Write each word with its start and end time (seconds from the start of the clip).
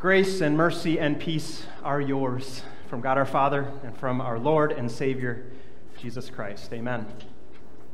Grace 0.00 0.40
and 0.40 0.56
mercy 0.56 0.98
and 0.98 1.20
peace 1.20 1.66
are 1.84 2.00
yours 2.00 2.62
from 2.88 3.02
God 3.02 3.18
our 3.18 3.26
Father 3.26 3.70
and 3.84 3.94
from 3.94 4.18
our 4.18 4.38
Lord 4.38 4.72
and 4.72 4.90
Savior, 4.90 5.44
Jesus 5.98 6.30
Christ. 6.30 6.72
Amen. 6.72 7.06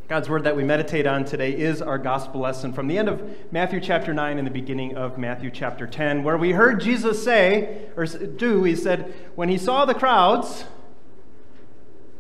God's 0.07 0.29
word 0.29 0.45
that 0.45 0.55
we 0.55 0.63
meditate 0.63 1.05
on 1.05 1.25
today 1.25 1.51
is 1.51 1.83
our 1.83 1.99
gospel 1.99 2.41
lesson 2.41 2.73
from 2.73 2.87
the 2.87 2.97
end 2.97 3.09
of 3.09 3.29
Matthew 3.51 3.81
chapter 3.81 4.15
9 4.15 4.39
and 4.39 4.47
the 4.47 4.53
beginning 4.53 4.97
of 4.97 5.19
Matthew 5.19 5.51
chapter 5.51 5.85
10, 5.85 6.23
where 6.23 6.37
we 6.37 6.53
heard 6.53 6.81
Jesus 6.81 7.25
say, 7.25 7.87
or 7.97 8.07
do, 8.07 8.63
he 8.63 8.77
said, 8.77 9.13
when 9.35 9.49
he 9.49 9.59
saw 9.59 9.85
the 9.85 9.93
crowds 9.93 10.65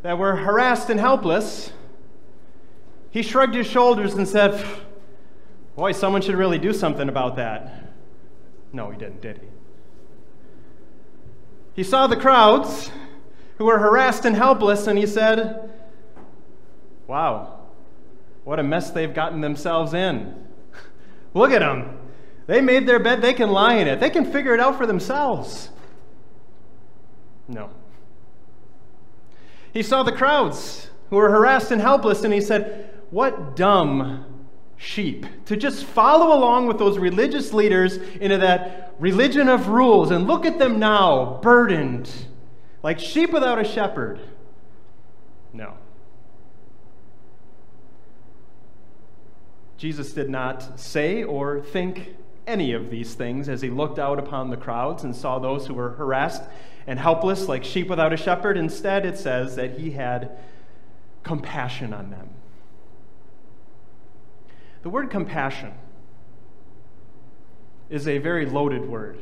that 0.03 0.19
were 0.19 0.35
harassed 0.35 0.91
and 0.91 0.99
helpless, 0.99 1.71
he 3.13 3.23
shrugged 3.23 3.55
his 3.55 3.69
shoulders 3.69 4.15
and 4.15 4.27
said, 4.27 4.67
Boy, 5.77 5.93
someone 5.93 6.23
should 6.23 6.35
really 6.35 6.59
do 6.59 6.73
something 6.73 7.09
about 7.09 7.37
that. 7.37 7.85
No, 8.73 8.91
he 8.91 8.99
didn't, 8.99 9.21
did 9.21 9.39
he? 9.39 9.56
He 11.77 11.85
saw 11.85 12.07
the 12.07 12.17
crowds 12.17 12.91
who 13.59 13.67
were 13.67 13.79
harassed 13.79 14.25
and 14.25 14.35
helpless, 14.35 14.87
and 14.87 14.99
he 14.99 15.07
said, 15.07 15.71
Wow, 17.07 17.61
what 18.45 18.59
a 18.59 18.63
mess 18.63 18.91
they've 18.91 19.13
gotten 19.13 19.43
themselves 19.43 19.93
in. 19.93 20.35
Look 21.35 21.53
at 21.53 21.61
them. 21.61 21.99
They 22.47 22.63
made 22.63 22.87
their 22.87 22.99
bed, 22.99 23.21
they 23.21 23.35
can 23.35 23.51
lie 23.51 23.75
in 23.75 23.89
it, 23.89 24.01
they 24.01 24.11
can 24.11 24.25
figure 24.25 24.55
it 24.55 24.61
out 24.61 24.79
for 24.79 24.87
themselves. 24.87 25.69
No. 27.47 27.71
He 29.73 29.83
saw 29.83 30.03
the 30.03 30.13
crowds 30.13 30.89
who 31.11 31.17
were 31.17 31.31
harassed 31.31 31.71
and 31.71 31.81
helpless, 31.81 32.25
and 32.25 32.33
he 32.33 32.41
said, 32.41 32.91
What 33.11 33.55
dumb 33.55 34.25
sheep 34.77 35.27
to 35.47 35.57
just 35.57 35.85
follow 35.85 36.37
along 36.37 36.67
with 36.67 36.79
those 36.79 36.99
religious 36.99 37.53
leaders 37.53 37.97
into 37.97 38.39
that 38.39 38.95
religion 38.99 39.49
of 39.49 39.69
rules 39.69 40.11
and 40.11 40.27
look 40.27 40.45
at 40.45 40.59
them 40.59 40.79
now 40.79 41.39
burdened 41.43 42.11
like 42.83 42.99
sheep 42.99 43.33
without 43.33 43.59
a 43.59 43.65
shepherd. 43.65 44.21
No. 45.53 45.75
Jesus 49.77 50.13
did 50.13 50.31
not 50.31 50.79
say 50.79 51.23
or 51.23 51.61
think 51.61 52.17
any 52.47 52.73
of 52.73 52.91
these 52.91 53.15
things 53.15 53.49
as 53.49 53.61
he 53.61 53.69
looked 53.69 53.99
out 53.99 54.19
upon 54.19 54.51
the 54.51 54.57
crowds 54.57 55.05
and 55.05 55.15
saw 55.15 55.39
those 55.39 55.67
who 55.67 55.75
were 55.75 55.91
harassed 55.91 56.43
and 56.87 56.99
helpless 56.99 57.49
like 57.49 57.65
sheep 57.65 57.89
without 57.89 58.13
a 58.13 58.17
shepherd. 58.17 58.57
Instead, 58.57 59.05
it 59.05 59.19
says 59.19 59.57
that 59.57 59.79
he 59.79 59.91
had 59.91 60.39
compassion 61.23 61.93
on 61.93 62.11
them. 62.11 62.31
The 64.87 64.91
word 64.91 65.11
compassion 65.11 65.73
is 67.91 68.07
a 68.07 68.19
very 68.19 68.47
loaded 68.47 68.89
word. 68.89 69.19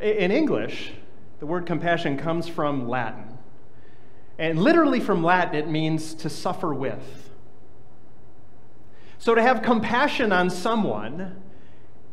In 0.00 0.30
English, 0.30 0.92
the 1.40 1.44
word 1.44 1.66
compassion 1.66 2.16
comes 2.16 2.48
from 2.48 2.88
Latin. 2.88 3.36
And 4.38 4.58
literally 4.58 4.98
from 4.98 5.22
Latin, 5.22 5.56
it 5.56 5.68
means 5.68 6.14
to 6.14 6.30
suffer 6.30 6.72
with. 6.72 7.28
So 9.18 9.34
to 9.34 9.42
have 9.42 9.60
compassion 9.60 10.32
on 10.32 10.48
someone 10.48 11.42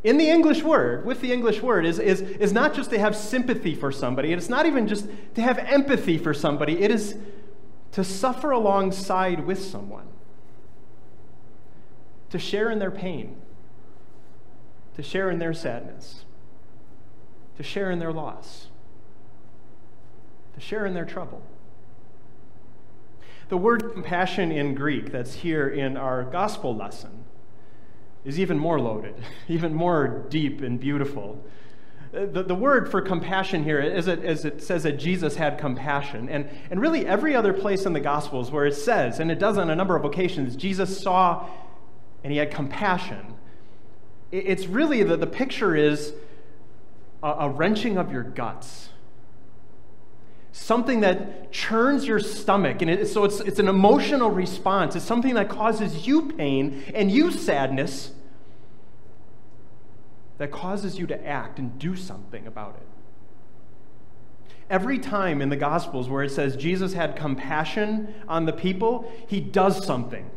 in 0.04 0.18
the 0.18 0.30
English 0.30 0.64
word, 0.64 1.06
with 1.06 1.22
the 1.22 1.32
English 1.32 1.62
word, 1.62 1.86
is, 1.86 1.98
is, 1.98 2.20
is 2.20 2.52
not 2.52 2.74
just 2.74 2.90
to 2.90 3.00
have 3.00 3.16
sympathy 3.16 3.74
for 3.74 3.90
somebody. 3.90 4.34
It's 4.34 4.50
not 4.50 4.66
even 4.66 4.86
just 4.86 5.08
to 5.36 5.42
have 5.42 5.60
empathy 5.60 6.18
for 6.18 6.34
somebody. 6.34 6.82
It 6.82 6.92
is 6.92 7.16
to 7.94 8.04
suffer 8.04 8.52
alongside 8.52 9.46
with 9.46 9.64
someone 9.64 10.10
to 12.32 12.40
share 12.40 12.72
in 12.72 12.80
their 12.80 12.92
pain, 12.92 13.36
to 14.96 15.04
share 15.04 15.30
in 15.30 15.40
their 15.40 15.54
sadness, 15.54 16.26
to 17.58 17.64
share 17.64 17.92
in 17.92 18.00
their 18.00 18.12
loss, 18.12 18.68
to 20.56 20.62
share 20.62 20.86
in 20.86 20.94
their 20.94 21.06
trouble. 21.06 21.42
The 23.50 23.58
word 23.58 23.92
compassion 23.94 24.52
in 24.52 24.76
Greek 24.76 25.12
that's 25.12 25.36
here 25.36 25.68
in 25.68 25.98
our 25.98 26.24
gospel 26.24 26.74
lesson 26.74 27.26
is 28.24 28.40
even 28.40 28.58
more 28.58 28.80
loaded, 28.80 29.16
even 29.50 29.74
more 29.74 30.26
deep 30.30 30.62
and 30.62 30.80
beautiful. 30.80 31.44
The, 32.14 32.44
the 32.44 32.56
word 32.56 32.92
for 32.92 33.02
compassion 33.02 33.64
here, 33.64 33.80
as 33.80 34.08
it, 34.08 34.24
as 34.24 34.44
it 34.44 34.62
says 34.62 34.84
that 34.84 34.94
Jesus 35.00 35.36
had 35.36 35.58
compassion, 35.58 36.28
and, 36.30 36.50
and 36.70 36.82
really 36.82 37.06
every 37.06 37.36
other 37.36 37.54
place 37.54 37.86
in 37.86 37.94
the 37.94 38.02
Gospels 38.02 38.52
where 38.52 38.66
it 38.66 38.76
says, 38.76 39.20
and 39.20 39.32
it 39.32 39.40
does 39.40 39.58
on 39.58 39.70
a 39.70 39.76
number 39.76 39.96
of 39.96 40.04
occasions, 40.04 40.58
Jesus 40.58 41.02
saw 41.02 41.48
and 42.24 42.32
he 42.32 42.38
had 42.38 42.52
compassion. 42.52 43.36
It's 44.32 44.68
really 44.68 45.04
the, 45.04 45.18
the 45.18 45.28
picture 45.28 45.76
is 45.76 46.14
a, 47.22 47.28
a 47.28 47.50
wrenching 47.50 47.98
of 47.98 48.12
your 48.12 48.24
guts. 48.24 48.90
Something 50.54 51.02
that 51.02 51.52
churns 51.52 52.08
your 52.08 52.20
stomach. 52.20 52.82
And 52.82 52.92
it, 52.92 53.08
so 53.08 53.24
it's, 53.24 53.40
it's 53.40 53.60
an 53.60 53.68
emotional 53.68 54.30
response. 54.30 54.96
It's 54.96 55.06
something 55.06 55.34
that 55.36 55.50
causes 55.50 56.08
you 56.08 56.32
pain 56.34 56.84
and 56.94 57.12
you 57.12 57.32
sadness 57.32 58.12
that 60.38 60.52
causes 60.52 60.98
you 60.98 61.06
to 61.08 61.28
act 61.28 61.60
and 61.60 61.78
do 61.78 61.96
something 61.96 62.48
about 62.48 62.76
it. 62.76 62.88
Every 64.72 64.98
time 64.98 65.42
in 65.42 65.50
the 65.50 65.56
Gospels 65.56 66.10
where 66.10 66.24
it 66.24 66.32
says 66.32 66.56
Jesus 66.56 66.94
had 66.94 67.16
compassion 67.16 68.14
on 68.28 68.46
the 68.46 68.54
people, 68.54 69.12
he 69.28 69.40
does 69.40 69.86
something. 69.86 70.32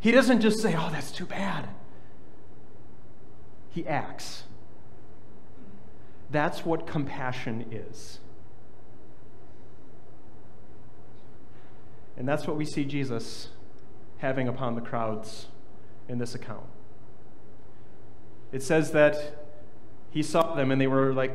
He 0.00 0.10
doesn't 0.10 0.40
just 0.40 0.60
say, 0.60 0.74
oh, 0.76 0.88
that's 0.92 1.10
too 1.10 1.26
bad. 1.26 1.68
He 3.70 3.86
acts. 3.86 4.44
That's 6.30 6.64
what 6.64 6.86
compassion 6.86 7.66
is. 7.70 8.20
And 12.16 12.28
that's 12.28 12.46
what 12.46 12.56
we 12.56 12.64
see 12.64 12.84
Jesus 12.84 13.48
having 14.18 14.48
upon 14.48 14.74
the 14.74 14.80
crowds 14.80 15.46
in 16.08 16.18
this 16.18 16.34
account. 16.34 16.66
It 18.50 18.62
says 18.62 18.92
that 18.92 19.44
he 20.10 20.22
saw 20.22 20.54
them 20.54 20.70
and 20.70 20.80
they 20.80 20.86
were 20.86 21.12
like 21.12 21.32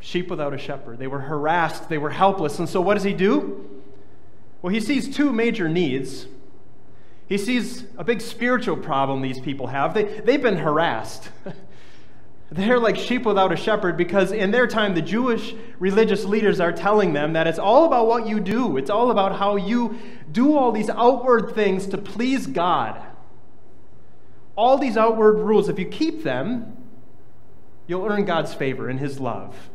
sheep 0.00 0.30
without 0.30 0.54
a 0.54 0.58
shepherd. 0.58 0.98
They 0.98 1.06
were 1.06 1.20
harassed, 1.20 1.88
they 1.88 1.98
were 1.98 2.10
helpless. 2.10 2.58
And 2.58 2.68
so 2.68 2.80
what 2.80 2.94
does 2.94 3.02
he 3.02 3.12
do? 3.12 3.82
Well, 4.62 4.72
he 4.72 4.80
sees 4.80 5.14
two 5.14 5.32
major 5.32 5.68
needs 5.68 6.26
he 7.28 7.38
sees 7.38 7.84
a 7.98 8.04
big 8.04 8.20
spiritual 8.20 8.76
problem 8.76 9.20
these 9.20 9.40
people 9.40 9.66
have. 9.66 9.94
They, 9.94 10.04
they've 10.04 10.42
been 10.42 10.58
harassed. 10.58 11.28
They're 12.52 12.78
like 12.78 12.96
sheep 12.96 13.24
without 13.24 13.52
a 13.52 13.56
shepherd 13.56 13.96
because 13.96 14.30
in 14.30 14.52
their 14.52 14.68
time, 14.68 14.94
the 14.94 15.02
Jewish 15.02 15.54
religious 15.80 16.24
leaders 16.24 16.60
are 16.60 16.70
telling 16.70 17.12
them 17.12 17.32
that 17.32 17.48
it's 17.48 17.58
all 17.58 17.84
about 17.84 18.06
what 18.06 18.28
you 18.28 18.38
do. 18.38 18.76
It's 18.76 18.90
all 18.90 19.10
about 19.10 19.36
how 19.40 19.56
you 19.56 19.98
do 20.30 20.56
all 20.56 20.70
these 20.70 20.88
outward 20.88 21.54
things 21.56 21.88
to 21.88 21.98
please 21.98 22.46
God. 22.46 23.02
All 24.54 24.78
these 24.78 24.96
outward 24.96 25.40
rules, 25.40 25.68
if 25.68 25.80
you 25.80 25.86
keep 25.86 26.22
them, 26.22 26.76
you'll 27.88 28.06
earn 28.06 28.24
God's 28.24 28.54
favor 28.54 28.88
and 28.88 29.00
His 29.00 29.18
love. 29.18 29.68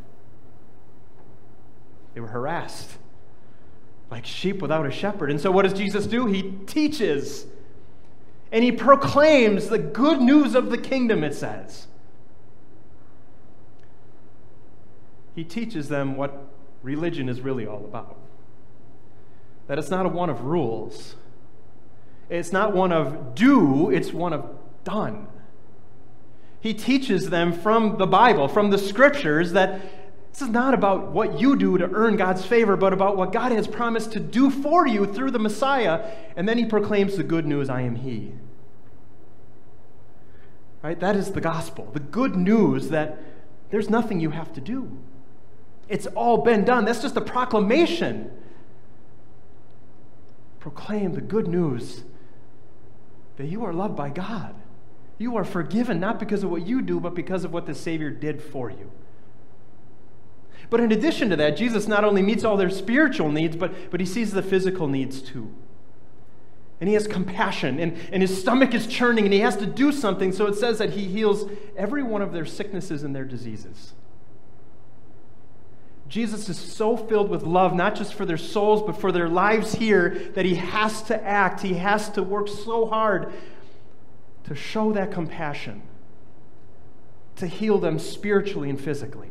They 2.14 2.22
were 2.22 2.28
harassed 2.28 2.98
like 4.12 4.26
sheep 4.26 4.62
without 4.62 4.86
a 4.86 4.92
shepherd. 4.92 5.32
And 5.32 5.40
so, 5.40 5.50
what 5.50 5.64
does 5.64 5.74
Jesus 5.74 6.06
do? 6.06 6.28
He 6.28 6.52
teaches 6.68 7.48
and 8.52 8.64
he 8.64 8.72
proclaims 8.72 9.70
the 9.70 9.78
good 9.78 10.22
news 10.22 10.56
of 10.56 10.70
the 10.70 10.78
kingdom, 10.78 11.24
it 11.24 11.34
says. 11.34 11.88
He 15.36 15.46
teaches 15.46 15.88
them 15.88 16.18
what 16.18 16.46
religion 16.84 17.30
is 17.30 17.40
really 17.40 17.66
all 17.66 17.86
about. 17.86 18.18
That 19.68 19.80
it's 19.80 19.90
not 19.90 20.06
a 20.06 20.10
one 20.10 20.30
of 20.30 20.42
rules, 20.42 21.16
it's 22.30 22.52
not 22.52 22.76
one 22.76 22.92
of 22.92 23.34
do, 23.34 23.90
it's 23.90 24.12
one 24.12 24.34
of 24.34 24.46
done. 24.84 25.28
He 26.60 26.74
teaches 26.74 27.30
them 27.30 27.54
from 27.54 27.98
the 27.98 28.06
Bible, 28.06 28.48
from 28.48 28.70
the 28.70 28.78
scriptures, 28.78 29.54
that 29.54 29.80
this 30.32 30.42
is 30.42 30.50
not 30.50 30.74
about 30.74 31.12
what 31.12 31.40
you 31.40 31.58
do 31.58 31.78
to 31.78 31.90
earn 31.92 32.16
God's 32.16 32.46
favor, 32.46 32.78
but 32.78 32.94
about 32.94 33.18
what 33.18 33.32
God 33.32 33.52
has 33.52 33.68
promised 33.68 34.14
to 34.14 34.20
do 34.20 34.50
for 34.50 34.88
you 34.88 35.06
through 35.06 35.32
the 35.32 35.40
Messiah. 35.40 36.10
And 36.36 36.48
then 36.48 36.58
he 36.58 36.66
proclaims 36.66 37.18
the 37.18 37.24
good 37.24 37.46
news 37.46 37.70
I 37.70 37.82
am 37.82 37.96
He. 37.96 38.32
Right? 40.82 41.00
That 41.00 41.16
is 41.16 41.34
the 41.34 41.42
gospel. 41.42 41.90
The 41.94 42.00
good 42.00 42.36
news 42.36 42.90
that 42.90 43.20
there's 43.70 43.90
nothing 43.90 44.20
you 44.20 44.32
have 44.32 44.52
to 44.54 44.62
do, 44.62 44.98
it's 45.88 46.08
all 46.08 46.40
been 46.40 46.64
done. 46.64 46.86
That's 46.86 47.02
just 47.02 47.16
the 47.16 47.22
proclamation. 47.22 48.32
Proclaim 50.60 51.14
the 51.14 51.22
good 51.22 51.48
news 51.48 52.04
that 53.36 53.48
you 53.48 53.66
are 53.66 53.74
loved 53.74 53.96
by 53.96 54.10
God. 54.10 54.56
You 55.18 55.36
are 55.36 55.44
forgiven 55.44 56.00
not 56.00 56.20
because 56.20 56.44
of 56.44 56.50
what 56.50 56.66
you 56.66 56.82
do, 56.82 57.00
but 57.00 57.14
because 57.14 57.44
of 57.44 57.52
what 57.52 57.66
the 57.66 57.76
Savior 57.76 58.10
did 58.10 58.42
for 58.42 58.70
you. 58.70 58.92
But 60.72 60.80
in 60.80 60.92
addition 60.92 61.30
to 61.30 61.36
that, 61.36 61.58
Jesus 61.58 61.88
not 61.88 62.04
only 62.04 62.24
meets 62.24 62.44
all 62.44 62.58
their 62.58 62.72
spiritual 62.72 63.30
needs, 63.30 63.56
but, 63.56 63.92
but 63.92 64.00
he 64.00 64.06
sees 64.08 64.32
the 64.32 64.42
physical 64.42 64.88
needs 64.88 65.22
too. 65.22 65.54
and 66.82 66.88
he 66.88 66.96
has 66.96 67.06
compassion, 67.06 67.80
and, 67.80 67.96
and 68.12 68.24
his 68.24 68.42
stomach 68.42 68.74
is 68.74 68.88
churning, 68.88 69.24
and 69.24 69.34
he 69.34 69.42
has 69.42 69.56
to 69.58 69.68
do 69.68 69.92
something. 69.92 70.32
So 70.32 70.48
it 70.48 70.56
says 70.56 70.80
that 70.80 70.90
he 70.90 71.06
heals 71.06 71.48
every 71.78 72.02
one 72.02 72.24
of 72.24 72.34
their 72.34 72.46
sicknesses 72.46 73.04
and 73.04 73.16
their 73.16 73.24
diseases. 73.24 73.94
Jesus 76.08 76.50
is 76.50 76.58
so 76.58 76.98
filled 76.98 77.30
with 77.30 77.44
love, 77.44 77.76
not 77.76 77.96
just 77.96 78.16
for 78.16 78.26
their 78.26 78.36
souls, 78.36 78.82
but 78.82 79.00
for 79.00 79.12
their 79.12 79.30
lives 79.30 79.76
here, 79.76 80.32
that 80.34 80.44
he 80.44 80.56
has 80.56 81.04
to 81.04 81.24
act. 81.24 81.62
He 81.62 81.76
has 81.76 82.10
to 82.10 82.24
work 82.24 82.48
so 82.48 82.88
hard 82.88 83.32
to 84.46 84.56
show 84.56 84.92
that 84.94 85.12
compassion, 85.12 85.84
to 87.36 87.46
heal 87.46 87.78
them 87.78 88.00
spiritually 88.00 88.72
and 88.72 88.82
physically. 88.82 89.30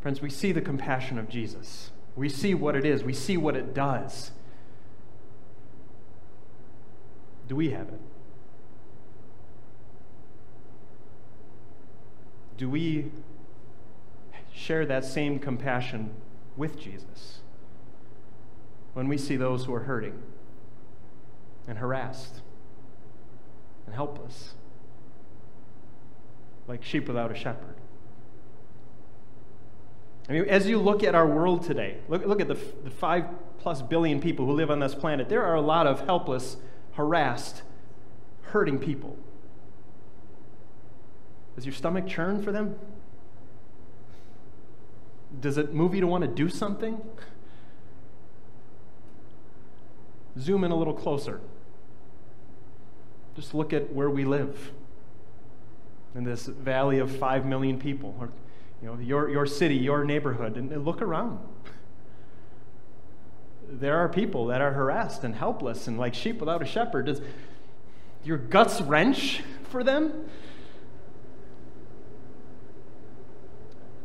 Friends, 0.00 0.20
we 0.20 0.30
see 0.30 0.52
the 0.52 0.60
compassion 0.60 1.18
of 1.18 1.28
Jesus. 1.28 1.90
We 2.16 2.28
see 2.28 2.54
what 2.54 2.76
it 2.76 2.84
is, 2.84 3.02
we 3.02 3.12
see 3.12 3.36
what 3.36 3.56
it 3.56 3.74
does. 3.74 4.30
Do 7.48 7.56
we 7.56 7.70
have 7.70 7.88
it? 7.88 8.00
Do 12.56 12.68
we 12.68 13.10
share 14.52 14.84
that 14.84 15.04
same 15.04 15.38
compassion 15.38 16.10
with 16.56 16.78
Jesus 16.78 17.38
when 18.92 19.08
we 19.08 19.16
see 19.16 19.36
those 19.36 19.64
who 19.64 19.72
are 19.74 19.84
hurting 19.84 20.20
and 21.68 21.78
harassed 21.78 22.42
and 23.86 23.94
helpless, 23.94 24.54
like 26.66 26.82
sheep 26.82 27.06
without 27.06 27.30
a 27.30 27.34
shepherd. 27.34 27.77
I 30.28 30.32
mean, 30.32 30.44
as 30.44 30.68
you 30.68 30.78
look 30.78 31.02
at 31.02 31.14
our 31.14 31.26
world 31.26 31.62
today, 31.62 31.98
look, 32.08 32.26
look 32.26 32.40
at 32.40 32.48
the, 32.48 32.58
the 32.84 32.90
five 32.90 33.24
plus 33.58 33.80
billion 33.80 34.20
people 34.20 34.44
who 34.44 34.52
live 34.52 34.70
on 34.70 34.78
this 34.78 34.94
planet, 34.94 35.28
there 35.28 35.42
are 35.42 35.54
a 35.54 35.60
lot 35.60 35.86
of 35.86 36.00
helpless, 36.00 36.58
harassed, 36.92 37.62
hurting 38.42 38.78
people. 38.78 39.16
Does 41.56 41.64
your 41.64 41.74
stomach 41.74 42.06
churn 42.06 42.42
for 42.42 42.52
them? 42.52 42.78
Does 45.40 45.58
it 45.58 45.72
move 45.72 45.94
you 45.94 46.00
to 46.00 46.06
want 46.06 46.22
to 46.22 46.28
do 46.28 46.48
something? 46.48 47.00
Zoom 50.38 50.62
in 50.62 50.70
a 50.70 50.76
little 50.76 50.94
closer. 50.94 51.40
Just 53.34 53.54
look 53.54 53.72
at 53.72 53.92
where 53.92 54.10
we 54.10 54.24
live 54.24 54.72
in 56.14 56.24
this 56.24 56.46
valley 56.46 56.98
of 56.98 57.10
five 57.10 57.44
million 57.44 57.78
people, 57.78 58.14
or 58.20 58.30
you 58.80 58.88
know, 58.88 58.98
your, 58.98 59.28
your 59.28 59.46
city, 59.46 59.76
your 59.76 60.04
neighborhood, 60.04 60.56
and 60.56 60.84
look 60.84 61.02
around. 61.02 61.38
There 63.70 63.96
are 63.96 64.08
people 64.08 64.46
that 64.46 64.60
are 64.60 64.72
harassed 64.72 65.24
and 65.24 65.34
helpless 65.34 65.86
and 65.86 65.98
like 65.98 66.14
sheep 66.14 66.38
without 66.38 66.62
a 66.62 66.64
shepherd. 66.64 67.06
Does 67.06 67.20
your 68.24 68.38
guts 68.38 68.80
wrench 68.80 69.42
for 69.70 69.84
them? 69.84 70.28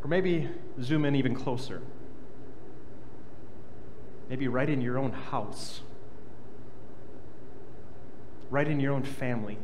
Or 0.04 0.08
maybe 0.08 0.50
zoom 0.82 1.06
in 1.06 1.16
even 1.16 1.34
closer. 1.34 1.82
Maybe 4.30 4.48
right 4.48 4.70
in 4.70 4.82
your 4.82 4.98
own 4.98 5.12
house, 5.12 5.82
right 8.50 8.68
in 8.68 8.80
your 8.80 8.94
own 8.94 9.04
family, 9.04 9.58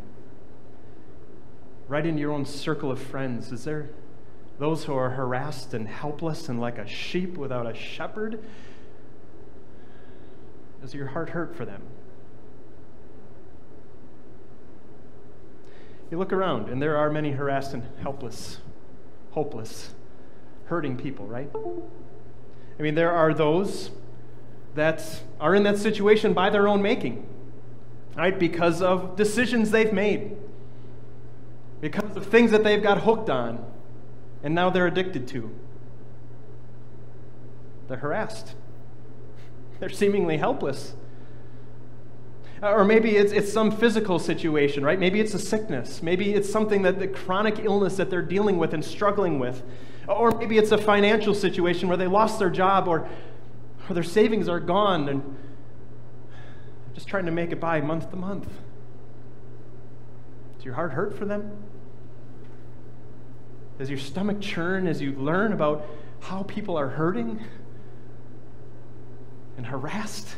right 1.88 2.06
in 2.06 2.18
your 2.18 2.32
own 2.32 2.46
circle 2.46 2.92
of 2.92 3.02
friends. 3.02 3.52
Is 3.52 3.64
there 3.64 3.90
those 4.60 4.84
who 4.84 4.94
are 4.94 5.10
harassed 5.12 5.74
and 5.74 5.88
helpless 5.88 6.50
and 6.50 6.60
like 6.60 6.78
a 6.78 6.86
sheep 6.86 7.38
without 7.38 7.66
a 7.66 7.74
shepherd? 7.74 8.44
Does 10.82 10.94
your 10.94 11.08
heart 11.08 11.30
hurt 11.30 11.56
for 11.56 11.66
them? 11.66 11.82
You 16.12 16.18
look 16.18 16.34
around, 16.34 16.70
and 16.70 16.82
there 16.82 16.98
are 16.98 17.10
many 17.10 17.32
harassed 17.32 17.74
and 17.74 17.84
helpless, 18.02 18.60
hopeless 19.32 19.94
hurting 20.66 20.98
people, 20.98 21.26
right? 21.26 21.50
I 22.78 22.82
mean, 22.82 22.96
there 22.96 23.12
are 23.12 23.34
those 23.34 23.92
that 24.76 25.22
are 25.40 25.56
in 25.56 25.64
that 25.64 25.78
situation 25.78 26.34
by 26.34 26.50
their 26.50 26.68
own 26.68 26.82
making, 26.82 27.28
right? 28.16 28.38
Because 28.38 28.82
of 28.82 29.16
decisions 29.16 29.72
they've 29.72 29.92
made, 29.92 30.38
because 31.82 32.16
of 32.16 32.28
things 32.28 32.52
that 32.52 32.64
they've 32.64 32.82
got 32.82 33.02
hooked 33.02 33.30
on, 33.30 33.69
and 34.44 34.56
now 34.56 34.69
they're 34.69 34.88
addicted 34.88 35.27
to. 35.30 35.53
They're 37.88 37.97
harassed, 37.97 38.56
they're 39.80 39.89
seemingly 39.89 40.38
helpless. 40.38 40.94
Uh, 42.62 42.71
or 42.71 42.83
maybe 42.83 43.15
it's, 43.15 43.31
it's 43.31 43.51
some 43.51 43.71
physical 43.71 44.19
situation, 44.19 44.83
right? 44.83 45.00
Maybe 45.00 45.21
it's 45.21 45.33
a 45.33 45.39
sickness. 45.39 46.03
Maybe 46.03 46.33
it's 46.33 46.51
something 46.51 46.81
that 46.81 47.00
the 47.00 47.07
chronic 47.07 47.59
illness 47.59 47.95
that 47.95 48.09
they're 48.09 48.21
dealing 48.21 48.57
with 48.57 48.74
and 48.74 48.83
struggling 48.83 49.39
with. 49.39 49.63
Or 50.07 50.31
maybe 50.31 50.57
it's 50.57 50.71
a 50.71 50.77
financial 50.77 51.33
situation 51.33 51.88
where 51.88 51.95
they 51.95 52.07
lost 52.07 52.38
their 52.38 52.50
job 52.50 52.88
or, 52.88 53.07
or 53.88 53.94
their 53.94 54.03
savings 54.03 54.50
are 54.50 54.59
gone 54.59 55.07
and 55.07 55.38
just 56.94 57.07
trying 57.07 57.25
to 57.25 57.31
make 57.31 57.51
it 57.51 57.62
by 57.62 57.80
month 57.80 58.09
to 58.09 58.18
month. 58.18 58.50
Does 60.57 60.65
your 60.65 60.74
heart 60.74 60.91
hurt 60.91 61.18
for 61.18 61.24
them? 61.24 61.51
Does 63.80 63.90
your 63.90 63.98
stomach 63.98 64.42
churn 64.42 64.88
as 64.88 65.02
you 65.02 65.14
learn 65.14 65.54
about 65.54 65.88
how 66.20 66.44
people 66.44 66.76
are 66.78 66.90
hurting 66.90 67.42
and 69.56 69.66
harassed 69.66 70.36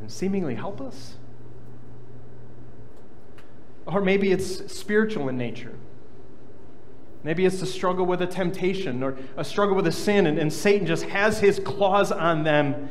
and 0.00 0.10
seemingly 0.10 0.56
helpless? 0.56 1.14
Or 3.86 4.00
maybe 4.00 4.32
it's 4.32 4.72
spiritual 4.76 5.28
in 5.28 5.38
nature. 5.38 5.74
Maybe 7.22 7.46
it's 7.46 7.62
a 7.62 7.66
struggle 7.66 8.04
with 8.04 8.20
a 8.20 8.26
temptation 8.26 9.04
or 9.04 9.16
a 9.36 9.44
struggle 9.44 9.76
with 9.76 9.86
a 9.86 9.92
sin, 9.92 10.26
and, 10.26 10.40
and 10.40 10.52
Satan 10.52 10.88
just 10.88 11.04
has 11.04 11.38
his 11.38 11.60
claws 11.60 12.10
on 12.10 12.42
them. 12.42 12.90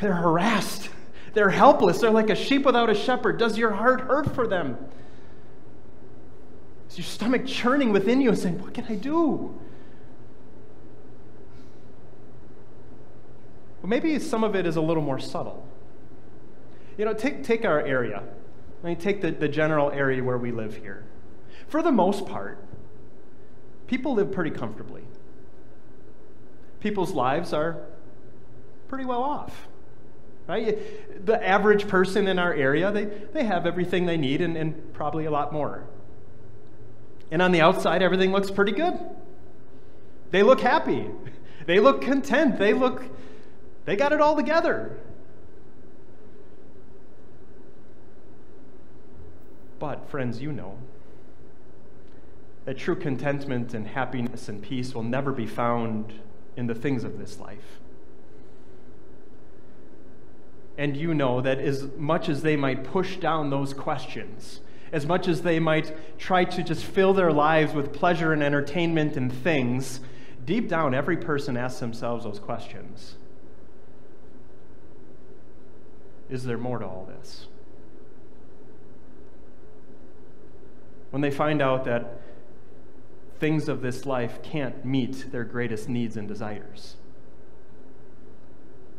They're 0.00 0.14
harassed. 0.14 0.88
They're 1.34 1.50
helpless. 1.50 2.00
They're 2.00 2.10
like 2.10 2.30
a 2.30 2.34
sheep 2.34 2.64
without 2.64 2.88
a 2.88 2.94
shepherd. 2.94 3.38
Does 3.38 3.58
your 3.58 3.72
heart 3.72 4.00
hurt 4.00 4.34
for 4.34 4.46
them? 4.46 4.78
Your 6.96 7.04
stomach 7.04 7.46
churning 7.46 7.92
within 7.92 8.20
you 8.20 8.28
and 8.30 8.38
saying, 8.38 8.60
What 8.60 8.74
can 8.74 8.84
I 8.86 8.96
do? 8.96 9.58
Well, 13.80 13.88
maybe 13.88 14.18
some 14.18 14.44
of 14.44 14.54
it 14.54 14.66
is 14.66 14.76
a 14.76 14.80
little 14.80 15.02
more 15.02 15.18
subtle. 15.18 15.66
You 16.96 17.04
know, 17.04 17.14
take, 17.14 17.42
take 17.42 17.64
our 17.64 17.80
area. 17.80 18.22
I 18.82 18.86
mean, 18.86 18.96
take 18.96 19.20
the, 19.20 19.30
the 19.30 19.48
general 19.48 19.90
area 19.90 20.22
where 20.22 20.38
we 20.38 20.52
live 20.52 20.76
here. 20.76 21.04
For 21.68 21.82
the 21.82 21.90
most 21.90 22.26
part, 22.26 22.64
people 23.86 24.14
live 24.14 24.30
pretty 24.30 24.50
comfortably. 24.50 25.02
People's 26.80 27.12
lives 27.12 27.52
are 27.52 27.80
pretty 28.88 29.04
well 29.04 29.22
off. 29.22 29.68
Right? 30.46 31.24
The 31.24 31.42
average 31.44 31.88
person 31.88 32.28
in 32.28 32.38
our 32.38 32.52
area, 32.52 32.90
they, 32.90 33.04
they 33.04 33.44
have 33.44 33.66
everything 33.66 34.06
they 34.06 34.16
need 34.16 34.40
and, 34.42 34.56
and 34.56 34.92
probably 34.92 35.24
a 35.24 35.30
lot 35.30 35.52
more. 35.52 35.84
And 37.32 37.40
on 37.40 37.50
the 37.50 37.62
outside, 37.62 38.02
everything 38.02 38.30
looks 38.30 38.50
pretty 38.50 38.72
good. 38.72 38.92
They 40.30 40.44
look 40.44 40.60
happy. 40.60 41.10
They 41.64 41.78
look 41.78 42.02
content. 42.02 42.58
They 42.58 42.72
look, 42.72 43.04
they 43.84 43.94
got 43.94 44.12
it 44.12 44.20
all 44.20 44.34
together. 44.34 44.98
But, 49.78 50.10
friends, 50.10 50.42
you 50.42 50.50
know, 50.50 50.76
that 52.64 52.78
true 52.78 52.96
contentment 52.96 53.74
and 53.74 53.86
happiness 53.86 54.48
and 54.48 54.60
peace 54.60 54.92
will 54.92 55.04
never 55.04 55.30
be 55.30 55.46
found 55.46 56.14
in 56.56 56.66
the 56.66 56.74
things 56.74 57.04
of 57.04 57.20
this 57.20 57.38
life. 57.38 57.78
And 60.76 60.96
you 60.96 61.14
know 61.14 61.40
that 61.40 61.60
as 61.60 61.90
much 61.96 62.28
as 62.28 62.42
they 62.42 62.56
might 62.56 62.82
push 62.82 63.18
down 63.18 63.50
those 63.50 63.72
questions, 63.72 64.62
as 64.92 65.06
much 65.06 65.26
as 65.26 65.42
they 65.42 65.58
might 65.58 66.18
try 66.18 66.44
to 66.44 66.62
just 66.62 66.84
fill 66.84 67.14
their 67.14 67.32
lives 67.32 67.72
with 67.72 67.92
pleasure 67.92 68.32
and 68.32 68.42
entertainment 68.42 69.16
and 69.16 69.32
things, 69.32 70.00
deep 70.44 70.68
down, 70.68 70.94
every 70.94 71.16
person 71.16 71.56
asks 71.56 71.80
themselves 71.80 72.24
those 72.24 72.38
questions 72.38 73.16
Is 76.30 76.44
there 76.44 76.58
more 76.58 76.78
to 76.78 76.86
all 76.86 77.06
this? 77.06 77.46
When 81.10 81.20
they 81.20 81.30
find 81.30 81.60
out 81.60 81.84
that 81.84 82.20
things 83.38 83.68
of 83.68 83.82
this 83.82 84.06
life 84.06 84.42
can't 84.42 84.82
meet 84.82 85.30
their 85.30 85.44
greatest 85.44 85.90
needs 85.90 86.16
and 86.16 86.26
desires. 86.26 86.96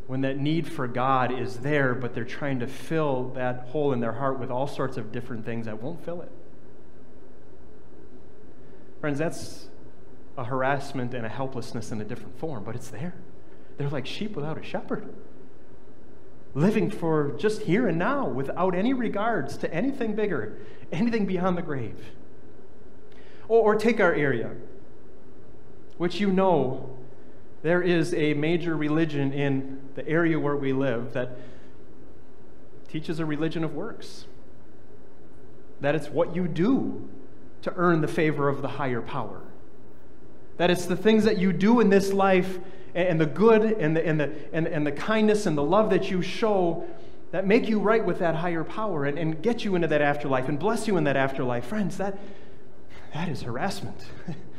When 0.07 0.22
that 0.22 0.38
need 0.38 0.67
for 0.67 0.88
God 0.88 1.31
is 1.31 1.57
there, 1.60 1.95
but 1.95 2.13
they're 2.13 2.25
trying 2.25 2.60
to 2.60 2.67
fill 2.67 3.29
that 3.36 3.67
hole 3.69 3.93
in 3.93 4.01
their 4.01 4.13
heart 4.13 4.38
with 4.39 4.51
all 4.51 4.67
sorts 4.67 4.98
of 4.98 5.12
different 5.12 5.45
things 5.45 5.65
that 5.65 5.81
won't 5.81 6.03
fill 6.03 6.22
it. 6.22 6.31
Friends, 9.00 9.17
that's 9.17 9.67
a 10.38 10.43
harassment 10.43 11.13
and 11.13 11.25
a 11.25 11.29
helplessness 11.29 11.91
in 11.91 12.01
a 12.01 12.03
different 12.03 12.38
form, 12.39 12.63
but 12.63 12.75
it's 12.75 12.89
there. 12.89 13.15
They're 13.77 13.89
like 13.89 14.05
sheep 14.05 14.36
without 14.36 14.57
a 14.57 14.63
shepherd. 14.63 15.13
living 16.55 16.89
for 16.89 17.33
just 17.38 17.63
here 17.63 17.88
and 17.88 17.98
now 17.98 18.27
without 18.27 18.75
any 18.75 18.93
regards 18.93 19.57
to 19.57 19.74
anything 19.74 20.15
bigger, 20.15 20.57
anything 20.91 21.25
beyond 21.25 21.57
the 21.57 21.62
grave. 21.62 22.12
Or, 23.48 23.74
or 23.74 23.75
take 23.75 24.00
our 24.00 24.13
area, 24.13 24.51
which 25.98 26.19
you 26.19 26.31
know 26.31 26.98
there 27.63 27.82
is 27.82 28.13
a 28.13 28.34
major 28.34 28.75
religion 28.75 29.32
in 29.32 29.82
the 29.96 30.08
area 30.08 30.38
where 30.38 30.58
we 30.58 30.74
live 30.74 31.13
that 31.13 31.38
teaches 32.89 33.20
a 33.20 33.25
religion 33.25 33.63
of 33.63 33.74
works. 33.74 34.25
That 35.79 35.96
it's 35.96 36.10
what 36.10 36.36
you 36.36 36.48
do 36.48 37.08
to 37.63 37.74
earn 37.75 38.01
the 38.01 38.08
favor 38.08 38.50
of 38.50 38.62
the 38.62 38.67
higher 38.67 39.01
power. 39.01 39.41
That 40.58 40.70
it's 40.70 40.86
the 40.86 40.98
things 40.98 41.24
that 41.24 41.38
you 41.38 41.53
do 41.53 41.79
in 41.79 41.89
this 41.89 42.12
life 42.12 42.60
and 42.93 43.20
the 43.20 43.25
good 43.25 43.63
and 43.63 43.96
the, 43.96 44.05
and 44.05 44.20
the, 44.20 44.32
and, 44.51 44.67
and 44.67 44.86
the 44.86 44.91
kindness 44.91 45.46
and 45.46 45.58
the 45.58 45.63
love 45.63 45.89
that 45.89 46.12
you 46.12 46.22
show 46.22 46.86
that 47.32 47.48
make 47.48 47.67
you 47.67 47.79
right 47.79 48.05
with 48.05 48.20
that 48.20 48.36
higher 48.36 48.63
power 48.63 49.05
and, 49.05 49.17
and 49.17 49.41
get 49.41 49.63
you 49.63 49.74
into 49.74 49.88
that 49.88 50.01
afterlife 50.01 50.50
and 50.50 50.60
bless 50.60 50.88
you 50.88 50.98
in 50.98 51.05
that 51.05 51.15
afterlife. 51.15 51.65
Friends, 51.65 51.98
that, 51.98 52.20
that 53.13 53.29
is 53.29 53.41
harassment. 53.41 54.05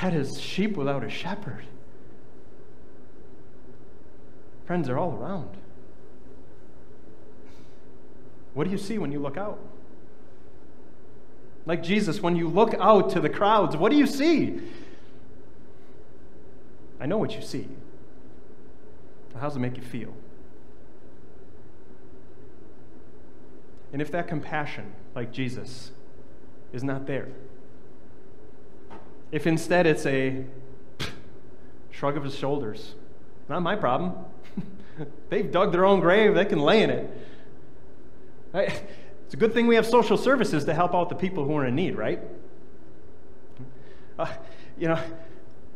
that 0.00 0.14
is 0.14 0.40
sheep 0.40 0.76
without 0.76 1.04
a 1.04 1.10
shepherd. 1.10 1.64
Friends, 4.66 4.86
they're 4.86 4.98
all 4.98 5.12
around. 5.12 5.56
What 8.54 8.64
do 8.64 8.70
you 8.70 8.78
see 8.78 8.98
when 8.98 9.12
you 9.12 9.18
look 9.18 9.36
out? 9.36 9.58
Like 11.64 11.82
Jesus, 11.82 12.20
when 12.20 12.36
you 12.36 12.48
look 12.48 12.74
out 12.74 13.10
to 13.10 13.20
the 13.20 13.28
crowds, 13.28 13.76
what 13.76 13.90
do 13.90 13.96
you 13.96 14.06
see? 14.06 14.60
I 17.00 17.06
know 17.06 17.18
what 17.18 17.34
you 17.34 17.42
see. 17.42 17.68
How 19.34 19.48
does 19.48 19.56
it 19.56 19.60
make 19.60 19.76
you 19.76 19.82
feel? 19.82 20.14
And 23.92 24.00
if 24.00 24.10
that 24.12 24.28
compassion, 24.28 24.92
like 25.14 25.32
Jesus, 25.32 25.90
is 26.72 26.82
not 26.82 27.06
there, 27.06 27.28
if 29.32 29.46
instead 29.46 29.86
it's 29.86 30.06
a 30.06 30.44
shrug 31.90 32.16
of 32.16 32.22
his 32.22 32.36
shoulders, 32.36 32.94
not 33.48 33.62
my 33.62 33.74
problem. 33.74 34.14
They've 35.28 35.50
dug 35.50 35.72
their 35.72 35.84
own 35.84 35.98
grave, 36.00 36.34
they 36.34 36.44
can 36.44 36.60
lay 36.60 36.82
in 36.82 36.90
it. 36.90 37.10
It's 38.54 39.34
a 39.34 39.36
good 39.36 39.54
thing 39.54 39.66
we 39.66 39.74
have 39.76 39.86
social 39.86 40.18
services 40.18 40.64
to 40.66 40.74
help 40.74 40.94
out 40.94 41.08
the 41.08 41.14
people 41.14 41.44
who 41.44 41.56
are 41.56 41.66
in 41.66 41.74
need, 41.74 41.96
right? 41.96 42.20
Uh, 44.18 44.30
you 44.78 44.88
know, 44.88 45.00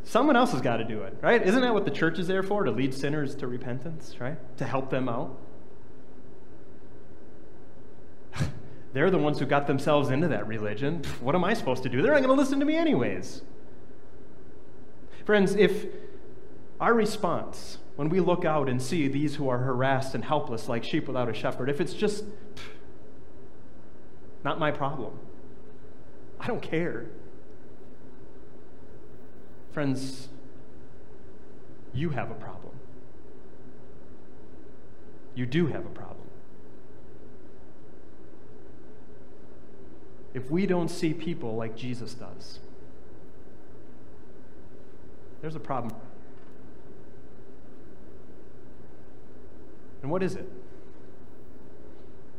Someone 0.07 0.37
else 0.37 0.53
has 0.53 0.61
got 0.61 0.77
to 0.77 0.85
do 0.85 1.03
it, 1.03 1.19
right? 1.21 1.45
Isn't 1.45 1.63
that 1.63 1.75
what 1.75 1.85
the 1.85 1.91
church 1.91 2.21
is 2.21 2.29
there 2.29 2.45
for? 2.45 2.63
To 2.63 2.71
lead 2.71 2.95
sinners 2.95 3.35
to 3.37 3.49
repentance, 3.49 4.15
right? 4.21 4.39
To 4.59 4.65
help 4.65 4.89
them 4.89 5.09
out. 5.09 5.37
They're 8.97 9.11
the 9.11 9.19
ones 9.19 9.38
who 9.38 9.45
got 9.45 9.67
themselves 9.67 10.09
into 10.09 10.26
that 10.29 10.49
religion. 10.49 11.03
What 11.21 11.35
am 11.35 11.45
I 11.45 11.53
supposed 11.53 11.83
to 11.83 11.91
do? 11.91 12.00
They're 12.00 12.12
not 12.12 12.23
going 12.23 12.35
to 12.35 12.43
listen 12.43 12.59
to 12.61 12.65
me, 12.65 12.76
anyways. 12.76 13.43
Friends, 15.26 15.55
if 15.55 15.85
our 16.81 16.95
response 16.95 17.76
when 17.97 18.09
we 18.09 18.21
look 18.21 18.47
out 18.47 18.71
and 18.71 18.81
see 18.81 19.07
these 19.07 19.35
who 19.35 19.50
are 19.50 19.59
harassed 19.59 20.15
and 20.15 20.25
helpless 20.25 20.67
like 20.67 20.83
sheep 20.83 21.09
without 21.09 21.29
a 21.29 21.35
shepherd, 21.35 21.69
if 21.69 21.79
it's 21.79 21.93
just 21.93 22.25
not 24.43 24.59
my 24.59 24.71
problem, 24.71 25.19
I 26.41 26.47
don't 26.47 26.62
care. 26.62 27.05
Friends, 29.73 30.31
you 31.93 32.09
have 32.09 32.31
a 32.31 32.35
problem. 32.37 32.73
You 35.35 35.45
do 35.45 35.67
have 35.67 35.85
a 35.85 35.91
problem. 35.91 36.16
If 40.37 40.50
we 40.50 40.66
don't 40.66 40.88
see 40.88 41.14
people 41.14 41.57
like 41.57 41.75
Jesus 41.75 42.12
does, 42.12 42.59
there's 45.40 45.57
a 45.57 45.61
problem. 45.61 45.95
And 50.02 50.11
what 50.11 50.23
is 50.23 50.35
it? 50.35 50.47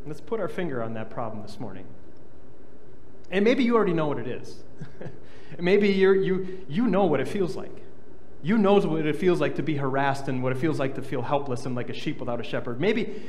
Let's 0.05 0.21
put 0.21 0.39
our 0.39 0.47
finger 0.47 0.83
on 0.83 0.93
that 0.93 1.09
problem 1.09 1.41
this 1.41 1.59
morning. 1.59 1.87
And 3.31 3.43
maybe 3.43 3.63
you 3.63 3.75
already 3.75 3.93
know 3.93 4.05
what 4.05 4.19
it 4.19 4.27
is. 4.27 4.63
Maybe 5.59 5.89
you 5.89 6.11
you, 6.13 6.65
you 6.69 6.85
know 6.85 7.05
what 7.05 7.19
it 7.19 7.27
feels 7.27 7.55
like. 7.55 7.81
You 8.43 8.59
know 8.59 8.75
what 8.75 9.07
it 9.07 9.15
feels 9.15 9.41
like 9.41 9.55
to 9.55 9.63
be 9.63 9.75
harassed 9.75 10.27
and 10.27 10.43
what 10.43 10.51
it 10.51 10.59
feels 10.59 10.77
like 10.77 10.93
to 10.95 11.01
feel 11.01 11.23
helpless 11.23 11.65
and 11.65 11.73
like 11.73 11.89
a 11.89 11.93
sheep 11.93 12.19
without 12.19 12.39
a 12.39 12.43
shepherd. 12.43 12.79
Maybe, 12.79 13.23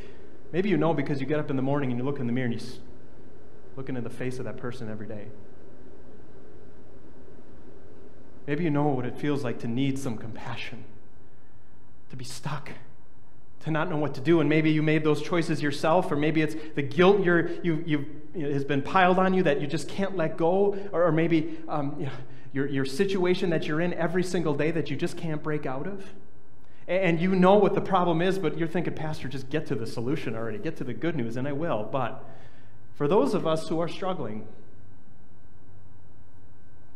maybe 0.53 0.69
you 0.69 0.77
know 0.77 0.93
because 0.93 1.21
you 1.21 1.27
get 1.27 1.41
up 1.41 1.49
in 1.49 1.57
the 1.57 1.63
morning 1.63 1.91
and 1.91 1.99
you 1.99 2.05
look 2.05 2.21
in 2.21 2.27
the 2.27 2.33
mirror 2.35 2.51
and 2.51 2.61
you 2.61 2.67
look 3.79 3.89
in 3.89 4.03
the 4.03 4.11
face 4.11 4.41
of 4.41 4.45
that 4.45 4.57
person 4.57 4.91
every 4.91 5.07
day. 5.07 5.29
Maybe 8.49 8.65
you 8.65 8.71
know 8.71 8.89
what 8.89 9.07
it 9.07 9.17
feels 9.17 9.45
like 9.45 9.61
to 9.61 9.69
need 9.69 10.01
some 10.01 10.19
compassion, 10.19 10.85
to 12.11 12.17
be 12.17 12.25
stuck, 12.25 12.73
to 13.61 13.71
not 13.71 13.89
know 13.89 13.97
what 13.97 14.15
to 14.15 14.21
do. 14.21 14.41
And 14.41 14.49
maybe 14.49 14.73
you 14.73 14.83
made 14.83 15.05
those 15.05 15.23
choices 15.23 15.63
yourself, 15.63 16.11
or 16.11 16.17
maybe 16.17 16.43
it's 16.43 16.57
the 16.75 16.83
guilt 16.83 17.23
you're, 17.23 17.51
you, 17.63 17.85
you, 18.35 18.51
has 18.51 18.65
been 18.65 18.83
piled 18.83 19.17
on 19.17 19.33
you 19.33 19.45
that 19.45 19.61
you 19.61 19.69
just 19.69 19.89
can't 19.89 20.17
let 20.17 20.37
go, 20.37 20.77
or, 20.91 21.05
or 21.05 21.13
maybe 21.13 21.59
um, 21.69 21.95
you 22.01 22.07
know, 22.07 22.13
your, 22.53 22.67
your 22.67 22.85
situation 22.85 23.51
that 23.51 23.69
you're 23.69 23.81
in 23.81 23.95
every 23.95 24.25
single 24.25 24.55
day 24.55 24.73
that 24.73 24.91
you 24.91 24.97
just 24.97 25.17
can't 25.17 25.41
break 25.41 25.67
out 25.67 25.87
of. 25.87 26.05
And 26.89 27.21
you 27.21 27.37
know 27.37 27.55
what 27.55 27.75
the 27.75 27.81
problem 27.81 28.23
is, 28.23 28.41
but 28.41 28.59
you're 28.59 28.67
thinking, 28.67 28.95
Pastor, 28.95 29.29
just 29.29 29.51
get 29.51 29.67
to 29.67 29.77
the 29.77 29.87
solution 29.87 30.35
already, 30.35 30.59
get 30.59 30.77
to 30.79 30.85
the 30.85 30.95
good 30.95 31.15
news, 31.15 31.37
and 31.37 31.47
I 31.47 31.53
will. 31.53 31.85
But 31.85 32.25
for 32.99 33.07
those 33.07 33.33
of 33.33 33.47
us 33.47 33.69
who 33.69 33.79
are 33.79 33.87
struggling, 33.87 34.45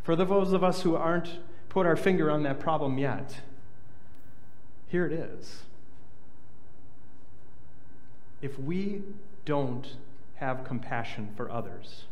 for 0.02 0.16
those 0.16 0.52
of 0.52 0.64
us 0.64 0.82
who 0.82 0.96
aren't 0.96 1.38
put 1.68 1.86
our 1.86 1.94
finger 1.94 2.28
on 2.28 2.42
that 2.42 2.58
problem 2.58 2.98
yet, 2.98 3.36
here 4.88 5.06
it 5.06 5.12
is. 5.12 5.62
If 8.42 8.58
we 8.58 9.02
don't 9.44 9.94
have 10.34 10.64
compassion 10.64 11.32
for 11.36 11.48
others, 11.48 12.02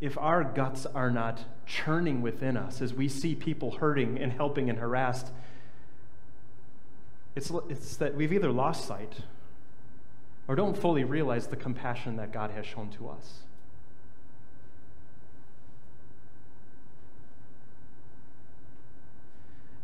if 0.00 0.18
our 0.18 0.42
guts 0.42 0.84
are 0.86 1.12
not 1.12 1.44
churning 1.64 2.22
within 2.22 2.56
us 2.56 2.82
as 2.82 2.92
we 2.92 3.08
see 3.08 3.36
people 3.36 3.76
hurting 3.76 4.18
and 4.18 4.32
helping 4.32 4.68
and 4.68 4.80
harassed, 4.80 5.30
it's, 7.36 7.52
it's 7.68 7.96
that 7.98 8.16
we've 8.16 8.32
either 8.32 8.50
lost 8.50 8.84
sight 8.84 9.20
or 10.48 10.54
don't 10.54 10.76
fully 10.76 11.04
realize 11.04 11.48
the 11.48 11.56
compassion 11.56 12.16
that 12.16 12.32
God 12.32 12.50
has 12.50 12.66
shown 12.66 12.90
to 12.90 13.08
us. 13.08 13.40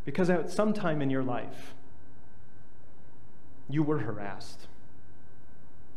Because 0.05 0.31
at 0.31 0.51
some 0.51 0.73
time 0.73 1.01
in 1.01 1.11
your 1.11 1.23
life, 1.23 1.75
you 3.69 3.83
were 3.83 3.99
harassed 3.99 4.67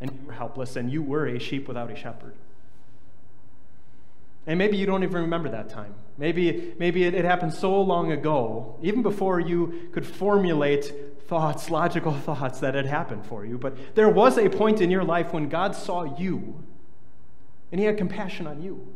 and 0.02 0.12
you 0.12 0.28
were 0.28 0.34
helpless, 0.34 0.76
and 0.76 0.92
you 0.92 1.02
were 1.02 1.26
a 1.26 1.40
sheep 1.40 1.68
without 1.68 1.90
a 1.90 1.96
shepherd. 1.96 2.34
And 4.46 4.60
maybe 4.60 4.78
you 4.78 4.86
don't 4.86 5.04
even 5.04 5.22
remember 5.22 5.50
that 5.50 5.70
time. 5.70 5.96
Maybe, 6.18 6.74
maybe 6.78 7.04
it, 7.04 7.14
it, 7.14 7.26
happened 7.26 7.54
so 7.54 7.82
long 7.82 8.12
ago, 8.12 8.76
even 8.82 9.02
before 9.02 9.40
you 9.40 9.90
could 9.92 10.06
formulate 10.06 10.94
thoughts, 11.28 11.70
logical 11.70 12.14
thoughts 12.26 12.60
that 12.60 12.76
had 12.76 12.86
happened 12.86 13.26
for 13.26 13.46
you. 13.46 13.58
But 13.58 13.96
there 13.96 14.10
was 14.10 14.38
a 14.38 14.50
point 14.50 14.82
in 14.82 14.92
your 14.92 15.04
life 15.04 15.34
when 15.34 15.50
God 15.50 15.76
saw 15.76 16.04
you, 16.18 16.64
and 17.72 17.80
He 17.80 17.86
had 17.86 17.98
compassion 17.98 18.48
on 18.48 18.62
you. 18.62 18.94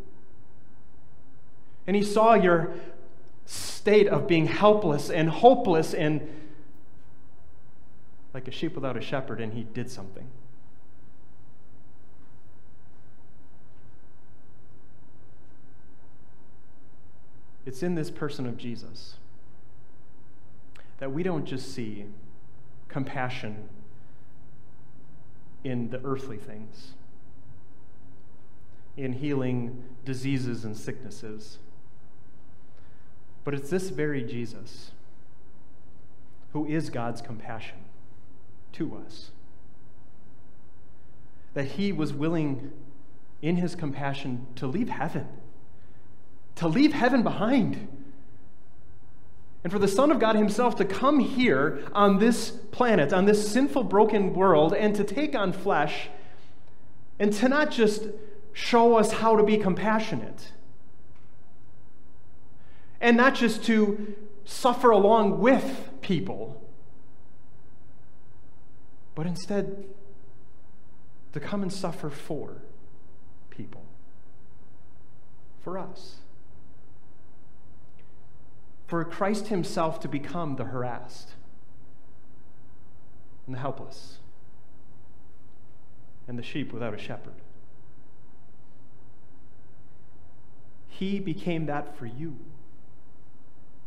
And 1.88 1.96
He 1.96 2.04
saw 2.04 2.34
your 2.34 2.74
state 3.46 4.08
of 4.08 4.28
being 4.28 4.46
helpless 4.46 5.10
and 5.10 5.30
hopeless 5.30 5.94
and 5.94 6.28
like 8.34 8.48
a 8.48 8.52
sheep 8.52 8.76
without 8.76 8.96
a 8.96 9.02
shepherd, 9.02 9.42
and 9.42 9.54
He 9.54 9.64
did 9.64 9.90
something. 9.90 10.28
It's 17.66 17.84
in 17.84 17.96
this 17.96 18.10
person 18.10 18.46
of 18.46 18.58
Jesus 18.58 19.16
that 21.00 21.12
we 21.12 21.24
don't 21.24 21.46
just 21.46 21.74
see 21.74 22.06
compassion 22.88 23.70
in 25.64 25.90
the 25.90 26.02
earthly 26.04 26.38
things, 26.38 26.94
in 28.96 29.14
healing 29.14 29.84
diseases 30.06 30.64
and 30.64 30.76
sicknesses, 30.76 31.58
but 33.44 33.54
it's 33.54 33.70
this 33.70 33.90
very 33.90 34.24
Jesus 34.24 34.92
who 36.54 36.66
is 36.66 36.90
God's 36.90 37.22
compassion 37.22 37.78
to 38.74 39.02
us. 39.06 39.32
That 41.54 41.66
he 41.66 41.92
was 41.92 42.14
willing, 42.14 42.72
in 43.42 43.58
his 43.58 43.76
compassion, 43.76 44.48
to 44.56 44.68
leave 44.68 44.90
heaven 44.90 45.28
to 46.60 46.68
leave 46.68 46.92
heaven 46.92 47.24
behind 47.24 47.88
And 49.64 49.74
for 49.74 49.80
the 49.80 49.88
Son 49.88 50.12
of 50.12 50.20
God 50.20 50.36
Himself 50.36 50.76
to 50.78 50.86
come 50.86 51.20
here 51.20 51.84
on 51.92 52.20
this 52.20 52.52
planet, 52.72 53.12
on 53.12 53.26
this 53.26 53.52
sinful, 53.52 53.84
broken 53.84 54.34
world, 54.34 54.74
and 54.74 54.96
to 54.96 55.04
take 55.04 55.36
on 55.36 55.52
flesh, 55.52 56.10
and 57.20 57.34
to 57.34 57.50
not 57.50 57.70
just 57.70 58.08
show 58.54 58.96
us 58.96 59.14
how 59.14 59.36
to 59.36 59.44
be 59.44 59.58
compassionate, 59.58 60.54
and 63.02 63.18
not 63.18 63.36
just 63.36 63.64
to 63.66 64.16
suffer 64.46 64.92
along 64.92 65.40
with 65.40 65.90
people, 66.02 66.62
but 69.14 69.28
instead 69.28 69.86
to 71.34 71.40
come 71.40 71.62
and 71.62 71.72
suffer 71.72 72.10
for 72.10 72.62
people, 73.50 73.84
for 75.62 75.78
us 75.78 76.20
for 78.90 79.06
Christ 79.06 79.50
himself 79.50 80.00
to 80.00 80.08
become 80.08 80.56
the 80.56 80.64
harassed 80.64 81.34
and 83.46 83.54
the 83.54 83.60
helpless 83.60 84.18
and 86.28 86.40
the 86.40 86.44
sheep 86.44 86.74
without 86.74 86.96
a 86.96 86.98
shepherd. 86.98 87.36
He 90.88 91.20
became 91.20 91.68
that 91.68 91.96
for 91.96 92.08
you 92.08 92.38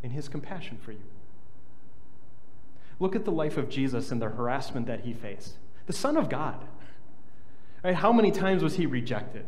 in 0.05 0.11
his 0.11 0.29
compassion 0.29 0.79
for 0.81 0.93
you. 0.93 1.11
Look 3.01 3.17
at 3.17 3.25
the 3.25 3.33
life 3.33 3.57
of 3.57 3.69
Jesus 3.69 4.13
and 4.13 4.23
the 4.23 4.29
harassment 4.29 4.87
that 4.87 5.01
he 5.01 5.13
faced. 5.13 5.55
The 5.87 5.93
Son 5.93 6.17
of 6.17 6.29
God. 6.29 6.65
Right? 7.83 7.97
How 7.97 8.13
many 8.13 8.31
times 8.31 8.63
was 8.63 8.77
he 8.77 8.87
rejected? 8.87 9.47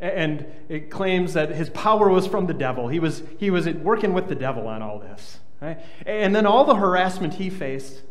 And 0.00 0.46
it 0.68 0.90
claims 0.90 1.34
that 1.34 1.50
his 1.50 1.70
power 1.70 2.08
was 2.08 2.26
from 2.26 2.46
the 2.46 2.54
devil. 2.54 2.88
He 2.88 3.00
was, 3.00 3.22
he 3.38 3.50
was 3.50 3.68
working 3.68 4.14
with 4.14 4.28
the 4.28 4.36
devil 4.36 4.68
on 4.68 4.80
all 4.80 4.98
this. 4.98 5.40
Right? 5.60 5.80
And 6.06 6.34
then 6.34 6.46
all 6.46 6.64
the 6.64 6.76
harassment 6.76 7.34
he 7.34 7.50
faced 7.50 8.02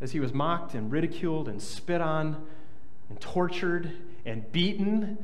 as 0.00 0.12
he 0.12 0.20
was 0.20 0.32
mocked 0.32 0.74
and 0.74 0.92
ridiculed 0.92 1.48
and 1.48 1.60
spit 1.60 2.00
on 2.00 2.46
and 3.10 3.20
tortured 3.20 3.92
and 4.24 4.50
beaten 4.52 5.18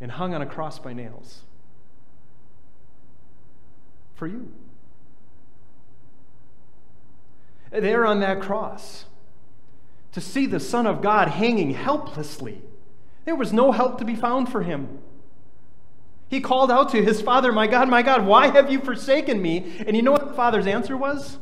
and 0.00 0.12
hung 0.12 0.34
on 0.34 0.42
a 0.42 0.46
cross 0.46 0.78
by 0.78 0.92
nails. 0.92 1.42
For 4.14 4.26
you. 4.26 4.52
There 7.70 8.04
on 8.04 8.20
that 8.20 8.42
cross, 8.42 9.04
to 10.12 10.20
see 10.20 10.44
the 10.44 10.60
Son 10.60 10.86
of 10.86 11.00
God 11.00 11.28
hanging 11.28 11.72
helplessly 11.72 12.60
there 13.24 13.36
was 13.36 13.52
no 13.52 13.72
help 13.72 13.98
to 13.98 14.04
be 14.04 14.14
found 14.14 14.50
for 14.50 14.62
him. 14.62 14.98
He 16.28 16.40
called 16.40 16.70
out 16.70 16.90
to 16.90 17.02
his 17.02 17.20
father, 17.20 17.52
My 17.52 17.66
God, 17.66 17.88
my 17.88 18.02
God, 18.02 18.24
why 18.24 18.48
have 18.48 18.70
you 18.70 18.80
forsaken 18.80 19.42
me? 19.42 19.82
And 19.86 19.96
you 19.96 20.02
know 20.02 20.12
what 20.12 20.28
the 20.28 20.34
father's 20.34 20.66
answer 20.66 20.96
was? 20.96 21.38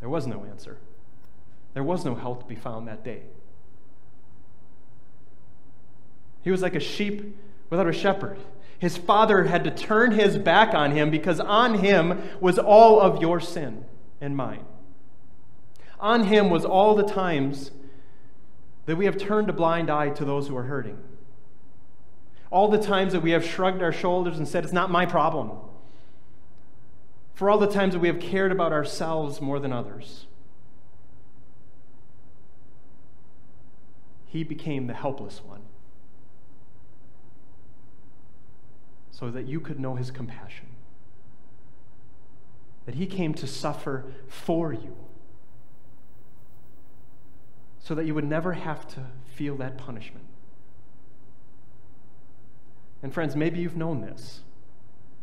There 0.00 0.08
was 0.08 0.26
no 0.26 0.44
answer. 0.44 0.78
There 1.74 1.84
was 1.84 2.04
no 2.04 2.14
help 2.14 2.40
to 2.40 2.46
be 2.46 2.54
found 2.54 2.88
that 2.88 3.04
day. 3.04 3.22
He 6.42 6.50
was 6.50 6.62
like 6.62 6.74
a 6.74 6.80
sheep 6.80 7.36
without 7.68 7.86
a 7.86 7.92
shepherd. 7.92 8.38
His 8.78 8.96
father 8.96 9.44
had 9.44 9.64
to 9.64 9.70
turn 9.70 10.12
his 10.12 10.38
back 10.38 10.72
on 10.72 10.92
him 10.92 11.10
because 11.10 11.40
on 11.40 11.74
him 11.80 12.22
was 12.40 12.58
all 12.58 13.00
of 13.00 13.20
your 13.20 13.40
sin 13.40 13.84
and 14.20 14.36
mine. 14.36 14.64
On 16.00 16.24
him 16.24 16.48
was 16.48 16.64
all 16.64 16.94
the 16.94 17.02
times 17.02 17.72
that 18.88 18.96
we 18.96 19.04
have 19.04 19.18
turned 19.18 19.50
a 19.50 19.52
blind 19.52 19.90
eye 19.90 20.08
to 20.08 20.24
those 20.24 20.48
who 20.48 20.56
are 20.56 20.62
hurting. 20.62 20.96
All 22.50 22.68
the 22.68 22.80
times 22.80 23.12
that 23.12 23.20
we 23.20 23.32
have 23.32 23.44
shrugged 23.44 23.82
our 23.82 23.92
shoulders 23.92 24.38
and 24.38 24.48
said, 24.48 24.64
It's 24.64 24.72
not 24.72 24.90
my 24.90 25.04
problem. 25.04 25.50
For 27.34 27.50
all 27.50 27.58
the 27.58 27.66
times 27.66 27.92
that 27.92 27.98
we 27.98 28.08
have 28.08 28.18
cared 28.18 28.50
about 28.50 28.72
ourselves 28.72 29.42
more 29.42 29.60
than 29.60 29.74
others. 29.74 30.24
He 34.24 34.42
became 34.42 34.86
the 34.86 34.94
helpless 34.94 35.42
one 35.44 35.60
so 39.10 39.30
that 39.30 39.44
you 39.44 39.60
could 39.60 39.78
know 39.78 39.96
his 39.96 40.10
compassion. 40.10 40.68
That 42.86 42.94
he 42.94 43.04
came 43.04 43.34
to 43.34 43.46
suffer 43.46 44.06
for 44.28 44.72
you 44.72 44.96
so 47.80 47.94
that 47.94 48.04
you 48.04 48.14
would 48.14 48.28
never 48.28 48.52
have 48.52 48.86
to 48.88 49.06
feel 49.34 49.56
that 49.56 49.78
punishment. 49.78 50.24
And 53.02 53.14
friends, 53.14 53.36
maybe 53.36 53.60
you've 53.60 53.76
known 53.76 54.00
this 54.00 54.40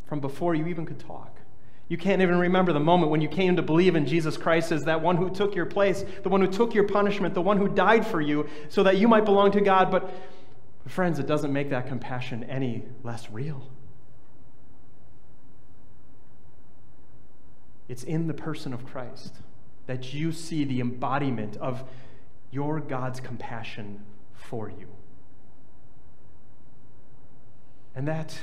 from 0.07 0.19
before 0.19 0.55
you 0.55 0.67
even 0.67 0.85
could 0.85 0.99
talk. 0.99 1.39
You 1.87 1.97
can't 1.97 2.21
even 2.21 2.39
remember 2.39 2.73
the 2.73 2.79
moment 2.79 3.11
when 3.11 3.21
you 3.21 3.27
came 3.27 3.55
to 3.57 3.61
believe 3.61 3.95
in 3.95 4.07
Jesus 4.07 4.37
Christ 4.37 4.71
as 4.71 4.85
that 4.85 5.01
one 5.01 5.17
who 5.17 5.29
took 5.29 5.53
your 5.53 5.67
place, 5.67 6.03
the 6.23 6.29
one 6.29 6.41
who 6.41 6.47
took 6.47 6.73
your 6.73 6.87
punishment, 6.87 7.35
the 7.35 7.41
one 7.41 7.57
who 7.57 7.67
died 7.67 8.07
for 8.07 8.21
you 8.21 8.49
so 8.69 8.81
that 8.83 8.97
you 8.97 9.07
might 9.07 9.25
belong 9.25 9.51
to 9.51 9.61
God. 9.61 9.91
But, 9.91 10.09
friends, 10.87 11.19
it 11.19 11.27
doesn't 11.27 11.53
make 11.53 11.69
that 11.69 11.87
compassion 11.87 12.43
any 12.45 12.85
less 13.03 13.29
real. 13.29 13.69
It's 17.87 18.03
in 18.03 18.25
the 18.25 18.33
person 18.33 18.73
of 18.73 18.83
Christ 18.85 19.35
that 19.85 20.11
you 20.11 20.31
see 20.31 20.63
the 20.63 20.79
embodiment 20.79 21.55
of 21.57 21.83
your 22.51 22.79
God's 22.79 23.19
compassion 23.19 24.03
for 24.33 24.69
you. 24.69 24.87
And 27.95 28.07
that 28.07 28.37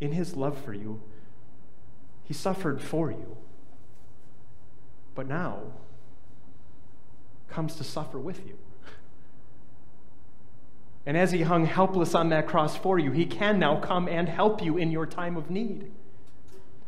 in 0.00 0.12
his 0.12 0.34
love 0.36 0.58
for 0.58 0.74
you, 0.74 1.00
he 2.24 2.34
suffered 2.34 2.80
for 2.80 3.10
you, 3.10 3.36
but 5.14 5.28
now 5.28 5.60
comes 7.48 7.76
to 7.76 7.84
suffer 7.84 8.18
with 8.18 8.44
you. 8.46 8.58
And 11.06 11.16
as 11.16 11.32
he 11.32 11.42
hung 11.42 11.66
helpless 11.66 12.14
on 12.14 12.30
that 12.30 12.46
cross 12.46 12.76
for 12.76 12.98
you, 12.98 13.12
he 13.12 13.26
can 13.26 13.58
now 13.58 13.78
come 13.78 14.08
and 14.08 14.28
help 14.28 14.62
you 14.62 14.78
in 14.78 14.90
your 14.90 15.06
time 15.06 15.36
of 15.36 15.50
need. 15.50 15.92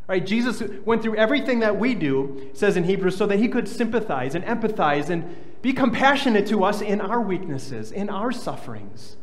Right? 0.09 0.25
Jesus 0.25 0.63
went 0.85 1.03
through 1.03 1.17
everything 1.17 1.61
that 1.61 1.79
we 1.79 1.95
do, 1.95 2.51
says 2.55 2.77
in 2.77 2.85
Hebrews, 2.85 3.17
so 3.17 3.27
that 3.27 3.39
he 3.39 3.49
could 3.49 3.69
sympathize 3.69 4.35
and 4.35 4.45
empathize 4.45 5.11
and 5.11 5.37
be 5.67 5.73
compassionate 5.73 6.47
to 6.47 6.63
us 6.63 6.81
in 6.81 7.01
our 7.01 7.21
weaknesses, 7.21 7.91
in 7.91 8.09
our 8.09 8.31
sufferings. 8.31 9.17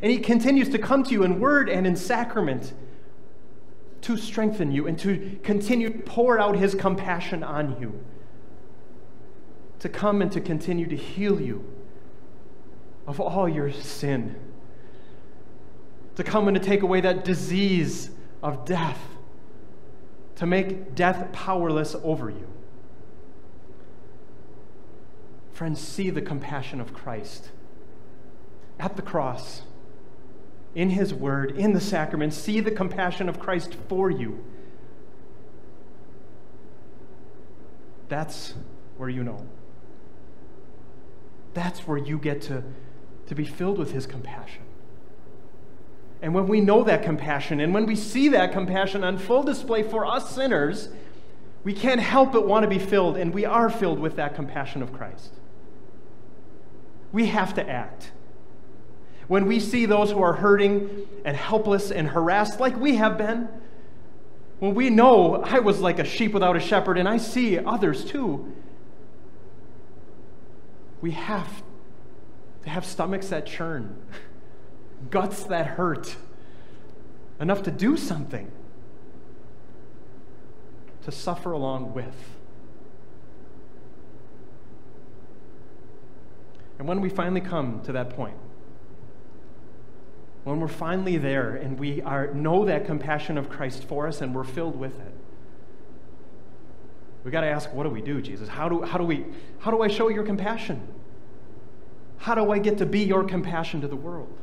And 0.00 0.10
he 0.10 0.18
continues 0.18 0.70
to 0.70 0.78
come 0.78 1.04
to 1.04 1.10
you 1.10 1.22
in 1.22 1.38
word 1.38 1.68
and 1.68 1.86
in 1.86 1.96
sacrament 1.96 2.72
to 4.00 4.16
strengthen 4.16 4.72
you 4.72 4.86
and 4.86 4.98
to 5.00 5.38
continue 5.42 5.90
to 5.90 5.98
pour 5.98 6.38
out 6.38 6.56
his 6.56 6.74
compassion 6.74 7.44
on 7.44 7.78
you, 7.78 8.02
to 9.80 9.90
come 9.90 10.22
and 10.22 10.32
to 10.32 10.40
continue 10.40 10.86
to 10.86 10.96
heal 10.96 11.38
you 11.38 11.62
of 13.06 13.20
all 13.20 13.46
your 13.46 13.70
sin, 13.70 14.34
to 16.16 16.24
come 16.24 16.48
and 16.48 16.56
to 16.56 16.62
take 16.62 16.80
away 16.80 17.02
that 17.02 17.22
disease 17.22 18.10
of 18.42 18.64
death 18.64 18.98
to 20.36 20.46
make 20.46 20.94
death 20.94 21.30
powerless 21.32 21.94
over 22.02 22.30
you. 22.30 22.48
Friends, 25.60 25.78
see 25.78 26.08
the 26.08 26.22
compassion 26.22 26.80
of 26.80 26.94
Christ 26.94 27.50
at 28.78 28.96
the 28.96 29.02
cross, 29.02 29.60
in 30.74 30.88
His 30.88 31.12
Word, 31.12 31.50
in 31.50 31.74
the 31.74 31.82
sacrament. 31.82 32.32
See 32.32 32.60
the 32.60 32.70
compassion 32.70 33.28
of 33.28 33.38
Christ 33.38 33.76
for 33.86 34.10
you. 34.10 34.42
That's 38.08 38.54
where 38.96 39.10
you 39.10 39.22
know. 39.22 39.46
That's 41.52 41.80
where 41.80 41.98
you 41.98 42.16
get 42.16 42.40
to, 42.44 42.64
to 43.26 43.34
be 43.34 43.44
filled 43.44 43.76
with 43.76 43.92
His 43.92 44.06
compassion. 44.06 44.62
And 46.22 46.32
when 46.32 46.46
we 46.46 46.62
know 46.62 46.82
that 46.84 47.02
compassion 47.02 47.60
and 47.60 47.74
when 47.74 47.84
we 47.84 47.96
see 47.96 48.28
that 48.28 48.52
compassion 48.52 49.04
on 49.04 49.18
full 49.18 49.42
display 49.42 49.82
for 49.82 50.06
us 50.06 50.34
sinners, 50.34 50.88
we 51.64 51.74
can't 51.74 52.00
help 52.00 52.32
but 52.32 52.48
want 52.48 52.62
to 52.62 52.68
be 52.70 52.78
filled, 52.78 53.18
and 53.18 53.34
we 53.34 53.44
are 53.44 53.68
filled 53.68 53.98
with 53.98 54.16
that 54.16 54.34
compassion 54.34 54.80
of 54.80 54.94
Christ. 54.94 55.34
We 57.12 57.26
have 57.26 57.54
to 57.54 57.68
act. 57.68 58.12
When 59.28 59.46
we 59.46 59.60
see 59.60 59.86
those 59.86 60.10
who 60.10 60.22
are 60.22 60.32
hurting 60.32 61.06
and 61.24 61.36
helpless 61.36 61.90
and 61.90 62.08
harassed, 62.08 62.58
like 62.60 62.76
we 62.76 62.96
have 62.96 63.16
been, 63.16 63.48
when 64.58 64.74
we 64.74 64.90
know 64.90 65.36
I 65.36 65.60
was 65.60 65.80
like 65.80 65.98
a 65.98 66.04
sheep 66.04 66.32
without 66.32 66.56
a 66.56 66.60
shepherd, 66.60 66.98
and 66.98 67.08
I 67.08 67.16
see 67.16 67.58
others 67.58 68.04
too, 68.04 68.52
we 71.00 71.12
have 71.12 71.62
to 72.64 72.70
have 72.70 72.84
stomachs 72.84 73.28
that 73.28 73.46
churn. 73.46 73.96
guts 75.08 75.44
that 75.44 75.66
hurt, 75.66 76.16
enough 77.40 77.62
to 77.62 77.70
do 77.70 77.96
something, 77.96 78.50
to 81.04 81.10
suffer 81.10 81.52
along 81.52 81.94
with. 81.94 82.36
And 86.80 86.88
when 86.88 87.02
we 87.02 87.10
finally 87.10 87.42
come 87.42 87.82
to 87.82 87.92
that 87.92 88.08
point, 88.16 88.38
when 90.44 90.60
we're 90.60 90.66
finally 90.66 91.18
there 91.18 91.56
and 91.56 91.78
we 91.78 92.00
are, 92.00 92.32
know 92.32 92.64
that 92.64 92.86
compassion 92.86 93.36
of 93.36 93.50
Christ 93.50 93.84
for 93.84 94.08
us 94.08 94.22
and 94.22 94.34
we're 94.34 94.44
filled 94.44 94.76
with 94.76 94.98
it, 94.98 95.12
we 97.22 97.30
got 97.30 97.42
to 97.42 97.48
ask, 97.48 97.70
what 97.74 97.82
do 97.82 97.90
we 97.90 98.00
do, 98.00 98.22
Jesus? 98.22 98.48
How 98.48 98.66
do, 98.70 98.80
how, 98.80 98.96
do 98.96 99.04
we, 99.04 99.26
how 99.58 99.70
do 99.70 99.82
I 99.82 99.88
show 99.88 100.08
your 100.08 100.24
compassion? 100.24 100.80
How 102.16 102.34
do 102.34 102.50
I 102.50 102.58
get 102.58 102.78
to 102.78 102.86
be 102.86 103.00
your 103.00 103.24
compassion 103.24 103.82
to 103.82 103.86
the 103.86 103.94
world? 103.94 104.34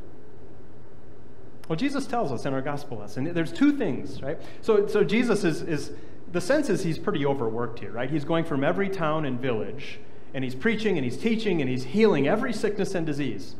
Well, 1.68 1.74
Jesus 1.74 2.06
tells 2.06 2.30
us 2.30 2.46
in 2.46 2.54
our 2.54 2.62
gospel 2.62 2.98
lesson, 2.98 3.34
there's 3.34 3.52
two 3.52 3.76
things, 3.76 4.22
right? 4.22 4.38
So, 4.62 4.86
so 4.86 5.02
Jesus 5.02 5.42
is, 5.42 5.62
is, 5.62 5.90
the 6.30 6.40
sense 6.40 6.70
is 6.70 6.84
he's 6.84 7.00
pretty 7.00 7.26
overworked 7.26 7.80
here, 7.80 7.90
right? 7.90 8.08
He's 8.08 8.24
going 8.24 8.44
from 8.44 8.62
every 8.62 8.88
town 8.88 9.24
and 9.24 9.40
village, 9.40 9.98
and 10.34 10.44
he's 10.44 10.54
preaching 10.54 10.96
and 10.96 11.04
he's 11.04 11.16
teaching 11.16 11.60
and 11.60 11.70
he's 11.70 11.84
healing 11.84 12.28
every 12.28 12.52
sickness 12.52 12.94
and 12.94 13.06
disease. 13.06 13.54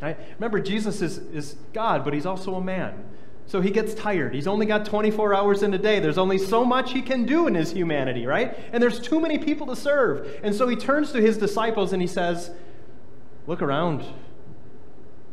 Right? 0.00 0.16
Remember, 0.34 0.60
Jesus 0.60 1.02
is, 1.02 1.18
is 1.18 1.56
God, 1.72 2.04
but 2.04 2.14
he's 2.14 2.26
also 2.26 2.54
a 2.54 2.60
man. 2.60 3.04
So 3.46 3.60
he 3.60 3.70
gets 3.70 3.94
tired. 3.94 4.32
He's 4.32 4.46
only 4.46 4.64
got 4.64 4.86
24 4.86 5.34
hours 5.34 5.62
in 5.62 5.74
a 5.74 5.78
day. 5.78 5.98
There's 5.98 6.18
only 6.18 6.38
so 6.38 6.64
much 6.64 6.92
he 6.92 7.02
can 7.02 7.26
do 7.26 7.48
in 7.48 7.54
his 7.54 7.72
humanity, 7.72 8.24
right? 8.24 8.56
And 8.72 8.82
there's 8.82 9.00
too 9.00 9.20
many 9.20 9.38
people 9.38 9.66
to 9.66 9.76
serve. 9.76 10.38
And 10.44 10.54
so 10.54 10.68
he 10.68 10.76
turns 10.76 11.10
to 11.12 11.20
his 11.20 11.36
disciples 11.36 11.92
and 11.92 12.00
he 12.00 12.06
says, 12.06 12.52
Look 13.46 13.60
around. 13.60 14.04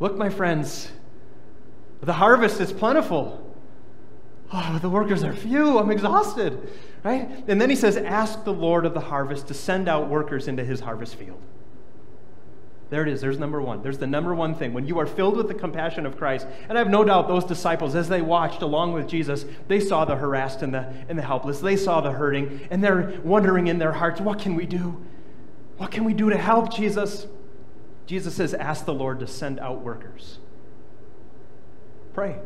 Look, 0.00 0.16
my 0.16 0.30
friends. 0.30 0.90
The 2.00 2.14
harvest 2.14 2.60
is 2.60 2.72
plentiful. 2.72 3.47
Oh, 4.52 4.78
the 4.80 4.88
workers 4.88 5.22
are 5.24 5.32
few. 5.32 5.78
I'm 5.78 5.90
exhausted. 5.90 6.70
Right? 7.04 7.28
And 7.46 7.60
then 7.60 7.70
he 7.70 7.76
says, 7.76 7.96
Ask 7.96 8.44
the 8.44 8.52
Lord 8.52 8.86
of 8.86 8.94
the 8.94 9.00
harvest 9.00 9.48
to 9.48 9.54
send 9.54 9.88
out 9.88 10.08
workers 10.08 10.48
into 10.48 10.64
his 10.64 10.80
harvest 10.80 11.16
field. 11.16 11.40
There 12.90 13.02
it 13.02 13.08
is. 13.08 13.20
There's 13.20 13.38
number 13.38 13.60
one. 13.60 13.82
There's 13.82 13.98
the 13.98 14.06
number 14.06 14.34
one 14.34 14.54
thing. 14.54 14.72
When 14.72 14.86
you 14.86 14.98
are 14.98 15.06
filled 15.06 15.36
with 15.36 15.48
the 15.48 15.54
compassion 15.54 16.06
of 16.06 16.16
Christ, 16.16 16.46
and 16.68 16.78
I 16.78 16.80
have 16.80 16.88
no 16.88 17.04
doubt 17.04 17.28
those 17.28 17.44
disciples, 17.44 17.94
as 17.94 18.08
they 18.08 18.22
watched 18.22 18.62
along 18.62 18.94
with 18.94 19.06
Jesus, 19.06 19.44
they 19.68 19.78
saw 19.78 20.06
the 20.06 20.16
harassed 20.16 20.62
and 20.62 20.72
the, 20.72 20.90
and 21.08 21.18
the 21.18 21.22
helpless. 21.22 21.60
They 21.60 21.76
saw 21.76 22.00
the 22.00 22.12
hurting, 22.12 22.66
and 22.70 22.82
they're 22.82 23.20
wondering 23.22 23.66
in 23.66 23.78
their 23.78 23.92
hearts, 23.92 24.22
what 24.22 24.38
can 24.38 24.54
we 24.54 24.64
do? 24.64 25.04
What 25.76 25.90
can 25.90 26.04
we 26.04 26.14
do 26.14 26.30
to 26.30 26.38
help 26.38 26.72
Jesus? 26.72 27.26
Jesus 28.06 28.34
says, 28.34 28.54
ask 28.54 28.86
the 28.86 28.94
Lord 28.94 29.20
to 29.20 29.26
send 29.26 29.60
out 29.60 29.82
workers. 29.82 30.38
Pray. 32.14 32.36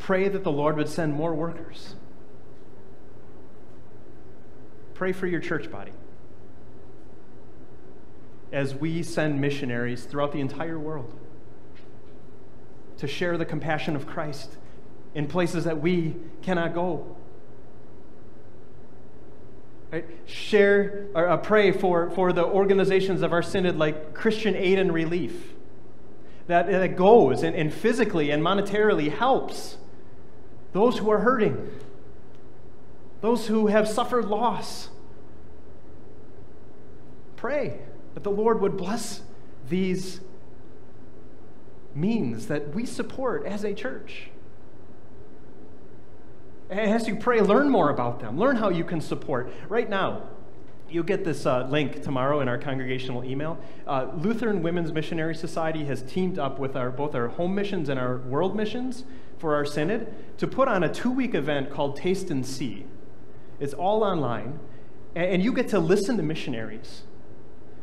Pray 0.00 0.28
that 0.28 0.42
the 0.42 0.50
Lord 0.50 0.76
would 0.76 0.88
send 0.88 1.14
more 1.14 1.32
workers. 1.34 1.94
Pray 4.94 5.12
for 5.12 5.26
your 5.26 5.40
church 5.40 5.70
body 5.70 5.92
as 8.50 8.74
we 8.74 9.02
send 9.02 9.40
missionaries 9.40 10.04
throughout 10.04 10.32
the 10.32 10.40
entire 10.40 10.78
world 10.78 11.14
to 12.96 13.06
share 13.06 13.38
the 13.38 13.44
compassion 13.44 13.94
of 13.94 14.06
Christ 14.06 14.56
in 15.14 15.26
places 15.26 15.64
that 15.64 15.80
we 15.80 16.16
cannot 16.42 16.74
go. 16.74 17.16
Right? 19.92 20.06
Share 20.24 21.06
or 21.14 21.28
uh, 21.28 21.36
pray 21.36 21.72
for, 21.72 22.10
for 22.10 22.32
the 22.32 22.44
organizations 22.44 23.22
of 23.22 23.32
our 23.32 23.42
synod 23.42 23.76
like 23.76 24.14
Christian 24.14 24.56
Aid 24.56 24.78
and 24.78 24.92
Relief 24.92 25.54
that, 26.46 26.66
that 26.66 26.96
goes 26.96 27.42
and, 27.42 27.54
and 27.54 27.72
physically 27.72 28.30
and 28.30 28.42
monetarily 28.42 29.10
helps 29.10 29.76
those 30.72 30.98
who 30.98 31.10
are 31.10 31.18
hurting, 31.18 31.70
those 33.20 33.46
who 33.46 33.66
have 33.66 33.88
suffered 33.88 34.26
loss. 34.26 34.88
Pray 37.36 37.80
that 38.14 38.22
the 38.22 38.30
Lord 38.30 38.60
would 38.60 38.76
bless 38.76 39.22
these 39.68 40.20
means 41.94 42.46
that 42.46 42.74
we 42.74 42.86
support 42.86 43.46
as 43.46 43.64
a 43.64 43.74
church. 43.74 44.30
And 46.68 46.78
as 46.78 47.08
you 47.08 47.16
pray, 47.16 47.40
learn 47.40 47.68
more 47.68 47.90
about 47.90 48.20
them. 48.20 48.38
Learn 48.38 48.56
how 48.56 48.68
you 48.68 48.84
can 48.84 49.00
support. 49.00 49.52
Right 49.68 49.90
now, 49.90 50.28
you'll 50.88 51.04
get 51.04 51.24
this 51.24 51.44
uh, 51.46 51.66
link 51.66 52.02
tomorrow 52.02 52.40
in 52.40 52.48
our 52.48 52.58
congregational 52.58 53.24
email. 53.24 53.58
Uh, 53.86 54.08
Lutheran 54.14 54.62
Women's 54.62 54.92
Missionary 54.92 55.34
Society 55.34 55.84
has 55.86 56.02
teamed 56.02 56.38
up 56.38 56.58
with 56.58 56.76
our, 56.76 56.90
both 56.90 57.14
our 57.14 57.28
home 57.28 57.54
missions 57.54 57.88
and 57.88 57.98
our 57.98 58.18
world 58.18 58.54
missions 58.54 59.04
for 59.40 59.54
our 59.54 59.64
synod 59.64 60.12
to 60.38 60.46
put 60.46 60.68
on 60.68 60.84
a 60.84 60.92
two 60.92 61.10
week 61.10 61.34
event 61.34 61.70
called 61.70 61.96
Taste 61.96 62.30
and 62.30 62.46
See. 62.46 62.86
It's 63.58 63.74
all 63.74 64.04
online, 64.04 64.60
and 65.14 65.42
you 65.42 65.52
get 65.52 65.68
to 65.68 65.80
listen 65.80 66.16
to 66.16 66.22
missionaries 66.22 67.02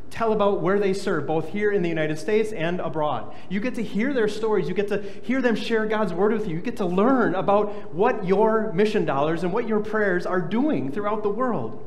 tell 0.09 0.33
about 0.33 0.61
where 0.61 0.79
they 0.79 0.93
serve, 0.93 1.27
both 1.27 1.49
here 1.49 1.71
in 1.71 1.81
the 1.81 1.89
United 1.89 2.17
States 2.17 2.51
and 2.51 2.79
abroad. 2.79 3.33
You 3.49 3.59
get 3.59 3.75
to 3.75 3.83
hear 3.83 4.13
their 4.13 4.27
stories. 4.27 4.67
You 4.67 4.73
get 4.73 4.87
to 4.87 5.01
hear 5.01 5.41
them 5.41 5.55
share 5.55 5.85
God's 5.85 6.13
word 6.13 6.31
with 6.31 6.47
you. 6.47 6.55
You 6.55 6.61
get 6.61 6.77
to 6.77 6.85
learn 6.85 7.35
about 7.35 7.93
what 7.93 8.25
your 8.25 8.71
mission 8.73 9.05
dollars 9.05 9.43
and 9.43 9.53
what 9.53 9.67
your 9.67 9.79
prayers 9.79 10.25
are 10.25 10.41
doing 10.41 10.91
throughout 10.91 11.23
the 11.23 11.29
world. 11.29 11.85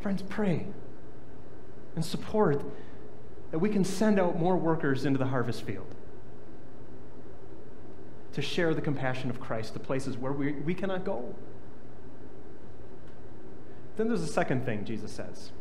Friends, 0.00 0.22
pray 0.22 0.66
and 1.94 2.04
support 2.04 2.62
that 3.50 3.58
we 3.58 3.70
can 3.70 3.84
send 3.84 4.20
out 4.20 4.38
more 4.38 4.56
workers 4.56 5.06
into 5.06 5.18
the 5.18 5.26
harvest 5.26 5.62
field 5.62 5.95
to 8.36 8.42
share 8.42 8.74
the 8.74 8.82
compassion 8.82 9.30
of 9.30 9.40
Christ 9.40 9.72
to 9.72 9.80
places 9.80 10.18
where 10.18 10.30
we, 10.30 10.52
we 10.52 10.74
cannot 10.74 11.06
go. 11.06 11.34
Then 13.96 14.08
there's 14.08 14.20
a 14.20 14.26
second 14.26 14.66
thing 14.66 14.84
Jesus 14.84 15.10
says 15.10 15.52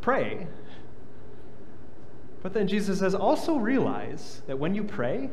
pray. 0.00 0.46
But 2.44 2.54
then 2.54 2.68
Jesus 2.68 3.00
says, 3.00 3.14
also 3.14 3.56
realize 3.56 4.42
that 4.46 4.56
when 4.56 4.74
you 4.76 4.84
pray, 4.84 5.30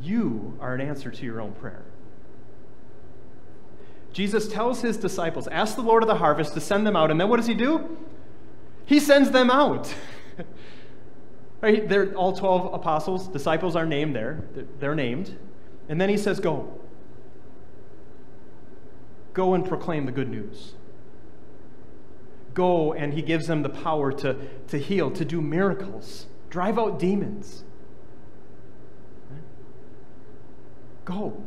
you 0.00 0.58
are 0.60 0.74
an 0.74 0.80
answer 0.80 1.12
to 1.12 1.24
your 1.24 1.40
own 1.40 1.52
prayer. 1.52 1.84
Jesus 4.12 4.48
tells 4.48 4.80
his 4.80 4.96
disciples, 4.96 5.46
Ask 5.46 5.76
the 5.76 5.82
Lord 5.82 6.02
of 6.02 6.08
the 6.08 6.16
harvest 6.16 6.54
to 6.54 6.60
send 6.60 6.84
them 6.84 6.96
out. 6.96 7.12
And 7.12 7.20
then 7.20 7.28
what 7.28 7.36
does 7.36 7.46
he 7.46 7.54
do? 7.54 7.98
He 8.84 8.98
sends 8.98 9.30
them 9.30 9.48
out. 9.48 9.94
right? 11.64 11.88
They're, 11.88 12.14
all 12.14 12.34
12 12.34 12.74
apostles, 12.74 13.26
disciples 13.26 13.74
are 13.74 13.86
named 13.86 14.14
there. 14.14 14.44
They're 14.78 14.94
named. 14.94 15.38
And 15.88 15.98
then 15.98 16.10
he 16.10 16.18
says, 16.18 16.38
Go. 16.38 16.80
Go 19.32 19.54
and 19.54 19.66
proclaim 19.66 20.04
the 20.06 20.12
good 20.12 20.28
news. 20.28 20.74
Go, 22.52 22.92
and 22.92 23.14
he 23.14 23.22
gives 23.22 23.46
them 23.46 23.62
the 23.62 23.70
power 23.70 24.12
to, 24.12 24.36
to 24.68 24.78
heal, 24.78 25.10
to 25.10 25.24
do 25.24 25.40
miracles, 25.40 26.26
drive 26.50 26.78
out 26.78 26.98
demons. 27.00 27.64
Go. 31.04 31.42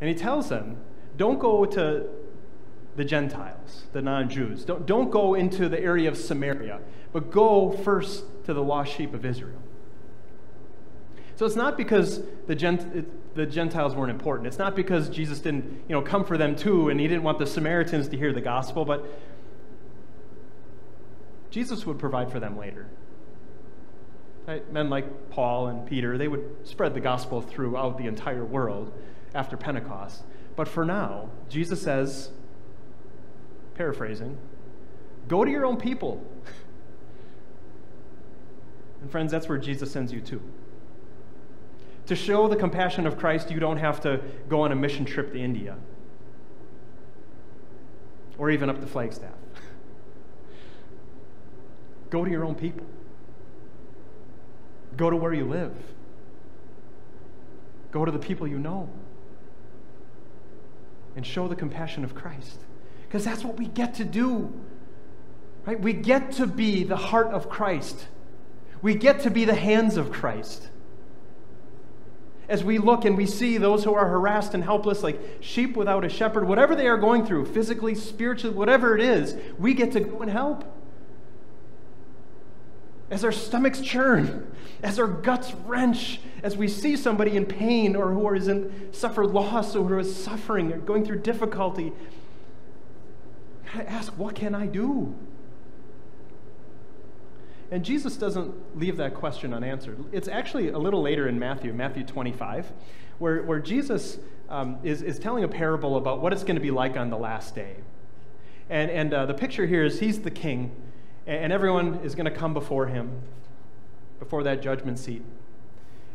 And 0.00 0.10
he 0.10 0.14
tells 0.14 0.50
them, 0.50 0.76
don't 1.16 1.38
go 1.38 1.64
to 1.64 2.08
the 2.98 3.04
Gentiles, 3.04 3.84
the 3.92 4.02
non 4.02 4.28
Jews. 4.28 4.64
Don't, 4.64 4.84
don't 4.84 5.08
go 5.08 5.34
into 5.34 5.68
the 5.68 5.80
area 5.80 6.08
of 6.08 6.18
Samaria, 6.18 6.80
but 7.12 7.30
go 7.30 7.70
first 7.70 8.24
to 8.44 8.52
the 8.52 8.62
lost 8.62 8.92
sheep 8.92 9.14
of 9.14 9.24
Israel. 9.24 9.62
So 11.36 11.46
it's 11.46 11.54
not 11.54 11.76
because 11.76 12.22
the, 12.48 12.56
Gent- 12.56 13.36
the 13.36 13.46
Gentiles 13.46 13.94
weren't 13.94 14.10
important. 14.10 14.48
It's 14.48 14.58
not 14.58 14.74
because 14.74 15.08
Jesus 15.08 15.38
didn't 15.38 15.84
you 15.88 15.94
know, 15.94 16.02
come 16.02 16.24
for 16.24 16.36
them 16.36 16.56
too 16.56 16.88
and 16.88 16.98
he 16.98 17.06
didn't 17.06 17.22
want 17.22 17.38
the 17.38 17.46
Samaritans 17.46 18.08
to 18.08 18.16
hear 18.16 18.32
the 18.32 18.40
gospel, 18.40 18.84
but 18.84 19.06
Jesus 21.50 21.86
would 21.86 22.00
provide 22.00 22.32
for 22.32 22.40
them 22.40 22.58
later. 22.58 22.88
Right? 24.48 24.72
Men 24.72 24.90
like 24.90 25.30
Paul 25.30 25.68
and 25.68 25.86
Peter, 25.86 26.18
they 26.18 26.26
would 26.26 26.66
spread 26.66 26.94
the 26.94 27.00
gospel 27.00 27.42
throughout 27.42 27.96
the 27.96 28.08
entire 28.08 28.44
world 28.44 28.92
after 29.36 29.56
Pentecost. 29.56 30.24
But 30.56 30.66
for 30.66 30.84
now, 30.84 31.30
Jesus 31.48 31.80
says, 31.80 32.30
paraphrasing, 33.78 34.36
go 35.28 35.44
to 35.44 35.50
your 35.50 35.64
own 35.64 35.76
people. 35.76 36.20
and 39.00 39.10
friends, 39.10 39.30
that's 39.30 39.48
where 39.48 39.56
Jesus 39.56 39.90
sends 39.90 40.12
you 40.12 40.20
to. 40.20 40.42
To 42.06 42.16
show 42.16 42.48
the 42.48 42.56
compassion 42.56 43.06
of 43.06 43.16
Christ, 43.16 43.52
you 43.52 43.60
don't 43.60 43.76
have 43.76 44.00
to 44.00 44.20
go 44.48 44.62
on 44.62 44.72
a 44.72 44.74
mission 44.74 45.04
trip 45.04 45.32
to 45.32 45.38
India 45.38 45.76
or 48.36 48.50
even 48.50 48.68
up 48.68 48.80
to 48.80 48.86
Flagstaff. 48.86 49.30
go 52.10 52.24
to 52.24 52.30
your 52.30 52.44
own 52.44 52.56
people, 52.56 52.86
go 54.96 55.08
to 55.08 55.16
where 55.16 55.32
you 55.32 55.44
live, 55.44 55.76
go 57.92 58.04
to 58.04 58.10
the 58.10 58.18
people 58.18 58.46
you 58.46 58.58
know, 58.58 58.88
and 61.14 61.24
show 61.24 61.46
the 61.46 61.56
compassion 61.56 62.02
of 62.02 62.14
Christ. 62.14 62.58
Because 63.08 63.24
that's 63.24 63.42
what 63.42 63.56
we 63.56 63.66
get 63.66 63.94
to 63.94 64.04
do. 64.04 64.52
Right? 65.64 65.80
We 65.80 65.92
get 65.92 66.32
to 66.32 66.46
be 66.46 66.84
the 66.84 66.96
heart 66.96 67.28
of 67.28 67.48
Christ. 67.48 68.06
We 68.82 68.94
get 68.94 69.20
to 69.20 69.30
be 69.30 69.44
the 69.44 69.54
hands 69.54 69.96
of 69.96 70.12
Christ 70.12 70.68
as 72.48 72.64
we 72.64 72.78
look 72.78 73.04
and 73.04 73.16
we 73.16 73.26
see 73.26 73.58
those 73.58 73.84
who 73.84 73.94
are 73.94 74.08
harassed 74.08 74.54
and 74.54 74.64
helpless, 74.64 75.02
like 75.02 75.20
sheep 75.40 75.76
without 75.76 76.04
a 76.04 76.08
shepherd, 76.08 76.48
whatever 76.48 76.74
they 76.74 76.86
are 76.86 76.96
going 76.96 77.24
through, 77.24 77.44
physically, 77.44 77.94
spiritually, 77.94 78.56
whatever 78.56 78.96
it 78.96 79.02
is, 79.02 79.36
we 79.58 79.74
get 79.74 79.92
to 79.92 80.00
go 80.00 80.20
and 80.20 80.30
help. 80.30 80.64
as 83.10 83.24
our 83.24 83.32
stomachs 83.32 83.80
churn, 83.80 84.50
as 84.82 84.98
our 84.98 85.06
guts 85.06 85.54
wrench, 85.64 86.20
as 86.42 86.56
we 86.56 86.68
see 86.68 86.94
somebody 86.94 87.36
in 87.36 87.46
pain 87.46 87.96
or 87.96 88.12
who 88.12 88.34
is 88.34 88.48
in 88.48 88.92
suffer 88.92 89.26
loss 89.26 89.74
or 89.74 89.86
who 89.86 89.98
is 89.98 90.14
suffering 90.14 90.72
or 90.72 90.78
going 90.78 91.04
through 91.04 91.18
difficulty, 91.20 91.92
ask, 93.74 94.12
what 94.18 94.34
can 94.34 94.54
I 94.54 94.66
do? 94.66 95.14
And 97.70 97.84
Jesus 97.84 98.16
doesn't 98.16 98.78
leave 98.78 98.96
that 98.96 99.14
question 99.14 99.52
unanswered. 99.52 100.02
It's 100.10 100.28
actually 100.28 100.68
a 100.68 100.78
little 100.78 101.02
later 101.02 101.28
in 101.28 101.38
Matthew, 101.38 101.72
Matthew 101.74 102.04
25, 102.04 102.72
where, 103.18 103.42
where 103.42 103.58
Jesus 103.58 104.18
um, 104.48 104.78
is, 104.82 105.02
is 105.02 105.18
telling 105.18 105.44
a 105.44 105.48
parable 105.48 105.96
about 105.96 106.22
what 106.22 106.32
it's 106.32 106.44
going 106.44 106.56
to 106.56 106.62
be 106.62 106.70
like 106.70 106.96
on 106.96 107.10
the 107.10 107.18
last 107.18 107.54
day. 107.54 107.76
And, 108.70 108.90
and 108.90 109.14
uh, 109.14 109.26
the 109.26 109.34
picture 109.34 109.66
here 109.66 109.84
is 109.84 110.00
he's 110.00 110.20
the 110.20 110.30
king, 110.30 110.74
and 111.26 111.52
everyone 111.52 112.00
is 112.02 112.14
going 112.14 112.24
to 112.24 112.30
come 112.30 112.54
before 112.54 112.86
him, 112.86 113.20
before 114.18 114.42
that 114.44 114.62
judgment 114.62 114.98
seat. 114.98 115.22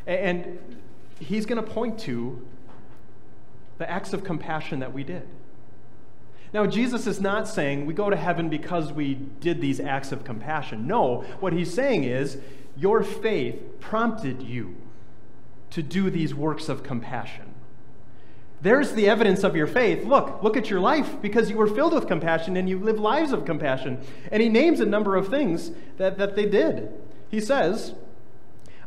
And 0.07 0.59
he's 1.19 1.45
going 1.45 1.63
to 1.63 1.69
point 1.69 1.99
to 1.99 2.45
the 3.77 3.89
acts 3.89 4.13
of 4.13 4.23
compassion 4.23 4.79
that 4.79 4.91
we 4.91 5.03
did. 5.03 5.27
Now, 6.53 6.67
Jesus 6.67 7.07
is 7.07 7.19
not 7.19 7.47
saying 7.47 7.85
we 7.87 7.95
go 7.95 8.11
to 8.11 8.15
heaven 8.15 8.47
because 8.47 8.93
we 8.93 9.15
did 9.15 9.59
these 9.59 9.79
acts 9.79 10.11
of 10.11 10.23
compassion. 10.23 10.85
No, 10.85 11.21
what 11.39 11.51
he's 11.51 11.73
saying 11.73 12.03
is 12.03 12.37
your 12.77 13.03
faith 13.03 13.79
prompted 13.79 14.41
you 14.43 14.75
to 15.71 15.81
do 15.81 16.11
these 16.11 16.35
works 16.35 16.69
of 16.69 16.83
compassion. 16.83 17.53
There's 18.61 18.93
the 18.93 19.09
evidence 19.09 19.43
of 19.43 19.55
your 19.55 19.67
faith. 19.67 20.05
Look, 20.05 20.41
look 20.41 20.55
at 20.55 20.69
your 20.69 20.79
life 20.79 21.21
because 21.21 21.49
you 21.49 21.57
were 21.57 21.67
filled 21.67 21.93
with 21.93 22.07
compassion 22.07 22.55
and 22.55 22.69
you 22.69 22.79
live 22.79 22.99
lives 22.99 23.33
of 23.33 23.45
compassion. 23.45 24.01
And 24.31 24.41
he 24.41 24.47
names 24.47 24.79
a 24.79 24.85
number 24.85 25.15
of 25.15 25.27
things 25.27 25.71
that, 25.97 26.17
that 26.17 26.35
they 26.35 26.45
did. 26.45 26.93
He 27.29 27.41
says, 27.41 27.93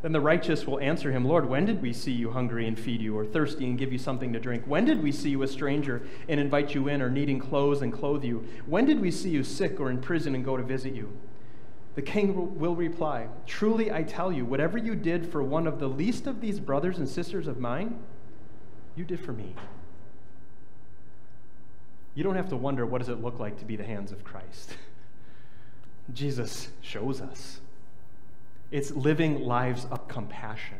Then 0.00 0.12
the 0.12 0.20
righteous 0.20 0.64
will 0.64 0.78
answer 0.78 1.10
him, 1.10 1.24
Lord, 1.24 1.48
when 1.48 1.64
did 1.64 1.82
we 1.82 1.92
see 1.92 2.12
you 2.12 2.30
hungry 2.30 2.68
and 2.68 2.78
feed 2.78 3.02
you, 3.02 3.18
or 3.18 3.26
thirsty 3.26 3.64
and 3.64 3.76
give 3.76 3.92
you 3.92 3.98
something 3.98 4.32
to 4.32 4.38
drink? 4.38 4.62
When 4.64 4.84
did 4.84 5.02
we 5.02 5.10
see 5.10 5.30
you 5.30 5.42
a 5.42 5.48
stranger 5.48 6.02
and 6.28 6.38
invite 6.38 6.74
you 6.74 6.86
in, 6.86 7.02
or 7.02 7.10
needing 7.10 7.40
clothes 7.40 7.82
and 7.82 7.92
clothe 7.92 8.22
you? 8.22 8.46
When 8.66 8.86
did 8.86 9.00
we 9.00 9.10
see 9.10 9.30
you 9.30 9.42
sick 9.42 9.80
or 9.80 9.90
in 9.90 10.00
prison 10.00 10.36
and 10.36 10.44
go 10.44 10.56
to 10.56 10.62
visit 10.62 10.94
you? 10.94 11.12
The 11.96 12.02
king 12.02 12.60
will 12.60 12.76
reply, 12.76 13.26
Truly 13.44 13.90
I 13.90 14.04
tell 14.04 14.30
you, 14.30 14.44
whatever 14.44 14.78
you 14.78 14.94
did 14.94 15.32
for 15.32 15.42
one 15.42 15.66
of 15.66 15.80
the 15.80 15.88
least 15.88 16.28
of 16.28 16.40
these 16.40 16.60
brothers 16.60 16.98
and 16.98 17.08
sisters 17.08 17.48
of 17.48 17.58
mine, 17.58 17.98
you 18.94 19.04
did 19.04 19.18
for 19.18 19.32
me. 19.32 19.56
You 22.14 22.22
don't 22.22 22.36
have 22.36 22.50
to 22.50 22.56
wonder 22.56 22.86
what 22.86 22.98
does 22.98 23.08
it 23.08 23.20
look 23.20 23.40
like 23.40 23.58
to 23.58 23.64
be 23.64 23.74
the 23.74 23.84
hands 23.84 24.12
of 24.12 24.22
Christ. 24.22 24.76
Jesus 26.12 26.68
shows 26.82 27.20
us. 27.20 27.60
It's 28.70 28.90
living 28.90 29.40
lives 29.44 29.86
of 29.90 30.08
compassion. 30.08 30.78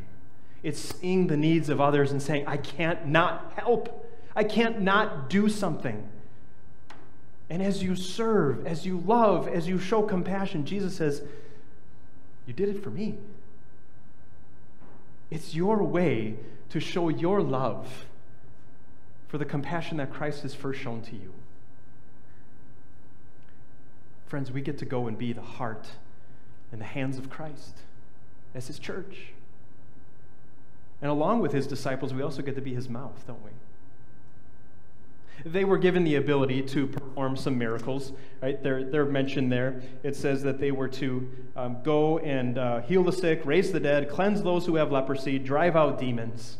It's 0.62 0.80
seeing 0.80 1.26
the 1.28 1.36
needs 1.36 1.68
of 1.68 1.80
others 1.80 2.10
and 2.10 2.20
saying, 2.20 2.46
I 2.46 2.56
can't 2.56 3.06
not 3.06 3.52
help. 3.56 4.06
I 4.34 4.44
can't 4.44 4.80
not 4.80 5.30
do 5.30 5.48
something. 5.48 6.08
And 7.50 7.62
as 7.62 7.82
you 7.82 7.96
serve, 7.96 8.66
as 8.66 8.84
you 8.84 8.98
love, 9.06 9.48
as 9.48 9.68
you 9.68 9.78
show 9.78 10.02
compassion, 10.02 10.66
Jesus 10.66 10.96
says, 10.96 11.22
You 12.46 12.52
did 12.52 12.68
it 12.68 12.82
for 12.82 12.90
me. 12.90 13.16
It's 15.30 15.54
your 15.54 15.82
way 15.82 16.36
to 16.70 16.80
show 16.80 17.08
your 17.08 17.42
love 17.42 18.06
for 19.28 19.38
the 19.38 19.44
compassion 19.44 19.98
that 19.98 20.12
Christ 20.12 20.42
has 20.42 20.54
first 20.54 20.80
shown 20.80 21.02
to 21.02 21.12
you. 21.16 21.32
Friends, 24.26 24.50
we 24.50 24.60
get 24.60 24.78
to 24.78 24.84
go 24.84 25.06
and 25.06 25.16
be 25.16 25.32
the 25.32 25.42
heart 25.42 25.88
in 26.72 26.78
the 26.78 26.84
hands 26.84 27.18
of 27.18 27.30
Christ 27.30 27.78
as 28.54 28.66
his 28.66 28.78
church. 28.78 29.32
And 31.00 31.10
along 31.10 31.40
with 31.40 31.52
his 31.52 31.66
disciples, 31.66 32.12
we 32.12 32.22
also 32.22 32.42
get 32.42 32.54
to 32.56 32.60
be 32.60 32.74
his 32.74 32.88
mouth, 32.88 33.24
don't 33.26 33.42
we? 33.44 33.50
They 35.44 35.64
were 35.64 35.78
given 35.78 36.02
the 36.02 36.16
ability 36.16 36.62
to 36.62 36.88
perform 36.88 37.36
some 37.36 37.56
miracles, 37.56 38.12
right? 38.42 38.60
They're, 38.60 38.82
they're 38.82 39.04
mentioned 39.04 39.52
there. 39.52 39.80
It 40.02 40.16
says 40.16 40.42
that 40.42 40.58
they 40.58 40.72
were 40.72 40.88
to 40.88 41.30
um, 41.54 41.76
go 41.84 42.18
and 42.18 42.58
uh, 42.58 42.80
heal 42.80 43.04
the 43.04 43.12
sick, 43.12 43.42
raise 43.44 43.70
the 43.70 43.78
dead, 43.78 44.08
cleanse 44.08 44.42
those 44.42 44.66
who 44.66 44.74
have 44.74 44.90
leprosy, 44.90 45.38
drive 45.38 45.76
out 45.76 46.00
demons. 46.00 46.58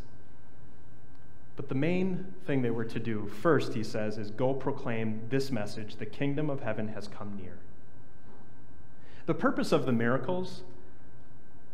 But 1.57 1.69
the 1.69 1.75
main 1.75 2.35
thing 2.47 2.63
they 2.63 2.71
were 2.71 2.85
to 2.85 3.01
do, 3.01 3.27
first, 3.43 3.75
he 3.75 3.83
says, 3.83 4.17
is 4.17 4.31
go 4.31 4.55
proclaim 4.55 5.23
this 5.29 5.51
message 5.51 5.97
the 5.97 6.07
kingdom 6.07 6.49
of 6.49 6.61
heaven 6.61 6.87
has 6.89 7.09
come 7.09 7.37
near. 7.37 7.59
The 9.29 9.35
purpose 9.35 9.73
of 9.73 9.85
the 9.85 9.93
miracles 9.93 10.63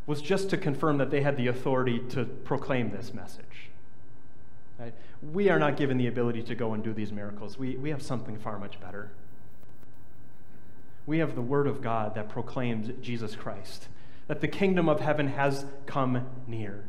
was 0.06 0.20
just 0.20 0.50
to 0.50 0.56
confirm 0.56 0.98
that 0.98 1.12
they 1.12 1.20
had 1.20 1.36
the 1.36 1.46
authority 1.46 2.00
to 2.08 2.24
proclaim 2.24 2.90
this 2.90 3.14
message. 3.14 3.70
Right? 4.76 4.92
We 5.22 5.48
are 5.50 5.58
not 5.60 5.76
given 5.76 5.96
the 5.96 6.08
ability 6.08 6.42
to 6.42 6.56
go 6.56 6.74
and 6.74 6.82
do 6.82 6.92
these 6.92 7.12
miracles. 7.12 7.56
We, 7.56 7.76
we 7.76 7.90
have 7.90 8.02
something 8.02 8.40
far 8.40 8.58
much 8.58 8.80
better. 8.80 9.12
We 11.06 11.18
have 11.18 11.36
the 11.36 11.42
Word 11.42 11.68
of 11.68 11.80
God 11.80 12.16
that 12.16 12.28
proclaims 12.28 12.90
Jesus 13.00 13.36
Christ, 13.36 13.86
that 14.26 14.40
the 14.40 14.48
kingdom 14.48 14.88
of 14.88 14.98
heaven 14.98 15.28
has 15.28 15.64
come 15.86 16.26
near. 16.48 16.82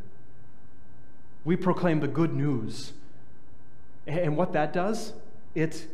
We 1.43 1.58
proclaim 1.58 1.99
the 1.99 2.08
good 2.08 2.34
news. 2.34 2.93
And 4.08 4.36
what 4.36 4.54
that 4.54 4.73
does, 4.73 5.13
it 5.54 5.86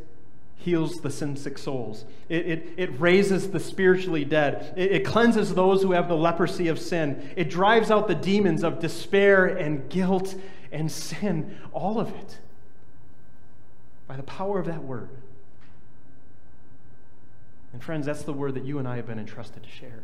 heals 0.62 1.02
the 1.02 1.10
sin 1.10 1.36
sick 1.36 1.58
souls. 1.58 2.06
It, 2.30 2.46
it, 2.46 2.70
it, 2.78 3.00
raises 3.00 3.50
the 3.50 3.60
spiritually 3.60 4.24
dead. 4.24 4.74
It, 4.78 4.92
it 4.92 5.06
cleanses 5.06 5.56
those 5.56 5.82
who 5.82 5.92
have 5.92 6.08
the 6.08 6.16
leprosy 6.16 6.68
of 6.68 6.80
sin. 6.80 7.32
It 7.36 7.50
drives 7.50 7.90
out 7.90 8.08
the 8.08 8.16
demons 8.16 8.64
of 8.64 8.80
despair 8.80 9.46
and 9.46 9.90
guilt 9.90 10.36
and 10.72 10.92
sin, 10.92 11.58
all 11.74 12.00
of 12.00 12.10
it, 12.10 12.38
by 14.08 14.16
the 14.16 14.24
power 14.24 14.60
of 14.60 14.68
that 14.68 14.84
word. 14.84 15.10
And 17.74 17.84
friends, 17.84 18.06
that's 18.06 18.24
the 18.24 18.34
word 18.34 18.54
that 18.54 18.64
you 18.64 18.78
and 18.78 18.88
I 18.88 18.98
have 18.98 19.08
been 19.08 19.20
entrusted 19.20 19.64
to 19.64 19.70
share. 19.70 20.04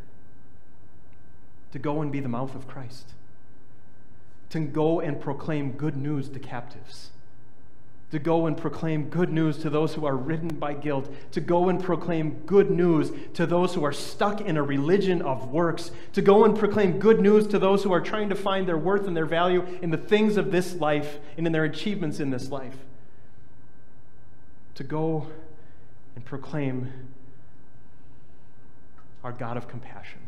To 1.72 1.80
go 1.80 2.02
and 2.02 2.12
be 2.12 2.20
the 2.20 2.30
mouth 2.30 2.56
of 2.56 2.67
Christ. 2.67 3.13
To 4.50 4.60
go 4.62 5.02
and 5.02 5.22
proclaim 5.22 5.74
good 5.74 5.98
news 5.98 6.30
to 6.30 6.39
captives 6.39 7.12
to 8.12 8.20
go 8.20 8.46
and 8.46 8.56
proclaim 8.56 9.10
good 9.10 9.30
news 9.30 9.58
to 9.58 9.70
those 9.70 9.93
who 9.93 10.06
are 10.06 10.15
ridden 10.15 10.48
by 10.48 10.74
guilt, 10.74 11.13
to 11.32 11.41
go 11.41 11.67
and 11.67 11.84
proclaim 11.84 12.32
good 12.46 12.72
news 12.72 13.12
to 13.34 13.46
those 13.46 13.76
who 13.76 13.84
are 13.84 13.91
stuck 13.91 14.39
in 14.39 14.56
a 14.56 14.63
religion 14.63 15.22
of 15.22 15.52
works, 15.52 15.91
to 16.13 16.22
go 16.22 16.46
and 16.46 16.58
proclaim 16.58 17.00
good 17.00 17.20
news 17.20 17.46
to 17.48 17.60
those 17.60 17.84
who 17.84 17.91
are 17.91 18.00
trying 18.00 18.30
to 18.30 18.36
find 18.36 18.67
their 18.67 18.78
worth 18.78 19.08
and 19.08 19.17
their 19.17 19.26
value 19.26 19.65
in 19.82 19.91
the 19.91 19.98
things 19.98 20.38
of 20.38 20.52
this 20.52 20.76
life 20.76 21.17
and 21.36 21.46
in 21.46 21.52
their 21.52 21.65
achievements 21.65 22.22
in 22.22 22.30
this 22.30 22.50
life. 22.50 22.76
To 24.76 24.84
go 24.86 25.28
and 26.15 26.24
proclaim 26.24 26.93
our 29.22 29.34
God 29.34 29.58
of 29.58 29.67
compassion. 29.67 30.20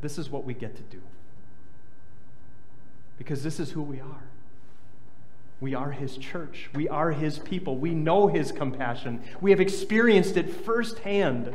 This 0.00 0.18
is 0.18 0.28
what 0.28 0.44
we 0.44 0.54
get 0.54 0.74
to 0.76 0.82
do. 0.82 1.00
Because 3.18 3.44
this 3.44 3.60
is 3.60 3.70
who 3.70 3.82
we 3.82 4.00
are. 4.00 4.24
We 5.62 5.76
are 5.76 5.92
his 5.92 6.16
church. 6.16 6.68
We 6.74 6.88
are 6.88 7.12
his 7.12 7.38
people. 7.38 7.76
We 7.76 7.94
know 7.94 8.26
his 8.26 8.50
compassion. 8.50 9.22
We 9.40 9.52
have 9.52 9.60
experienced 9.60 10.36
it 10.36 10.50
firsthand. 10.50 11.54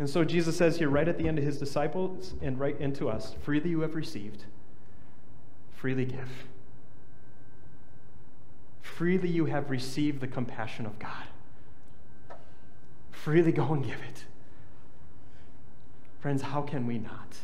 And 0.00 0.10
so 0.10 0.24
Jesus 0.24 0.56
says 0.56 0.78
here, 0.78 0.88
right 0.88 1.06
at 1.06 1.16
the 1.16 1.28
end 1.28 1.38
of 1.38 1.44
his 1.44 1.58
disciples 1.58 2.34
and 2.42 2.58
right 2.58 2.78
into 2.80 3.08
us 3.08 3.36
freely 3.42 3.70
you 3.70 3.82
have 3.82 3.94
received, 3.94 4.46
freely 5.70 6.04
give. 6.04 6.28
Freely 8.80 9.28
you 9.28 9.44
have 9.44 9.70
received 9.70 10.20
the 10.20 10.26
compassion 10.26 10.84
of 10.84 10.98
God. 10.98 11.28
Freely 13.12 13.52
go 13.52 13.72
and 13.74 13.84
give 13.84 14.00
it. 14.08 14.24
Friends, 16.18 16.42
how 16.42 16.62
can 16.62 16.84
we 16.88 16.98
not? 16.98 17.36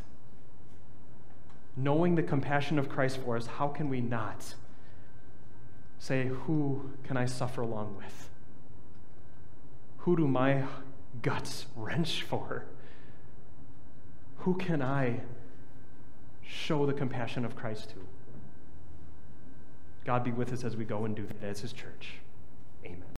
Knowing 1.76 2.16
the 2.16 2.24
compassion 2.24 2.76
of 2.76 2.88
Christ 2.88 3.20
for 3.24 3.36
us, 3.36 3.46
how 3.46 3.68
can 3.68 3.88
we 3.88 4.00
not? 4.00 4.56
Say, 5.98 6.28
Who 6.28 6.90
can 7.04 7.16
I 7.16 7.26
suffer 7.26 7.60
along 7.60 7.96
with? 7.96 8.30
Who 9.98 10.16
do 10.16 10.26
my 10.26 10.64
guts 11.22 11.66
wrench 11.76 12.22
for? 12.22 12.64
Who 14.38 14.54
can 14.54 14.80
I 14.80 15.20
show 16.42 16.86
the 16.86 16.92
compassion 16.92 17.44
of 17.44 17.56
Christ 17.56 17.90
to? 17.90 17.96
God 20.04 20.24
be 20.24 20.30
with 20.30 20.52
us 20.52 20.64
as 20.64 20.76
we 20.76 20.84
go 20.84 21.04
and 21.04 21.14
do 21.14 21.26
that 21.26 21.46
as 21.46 21.60
His 21.60 21.72
church. 21.72 22.14
Amen. 22.84 23.02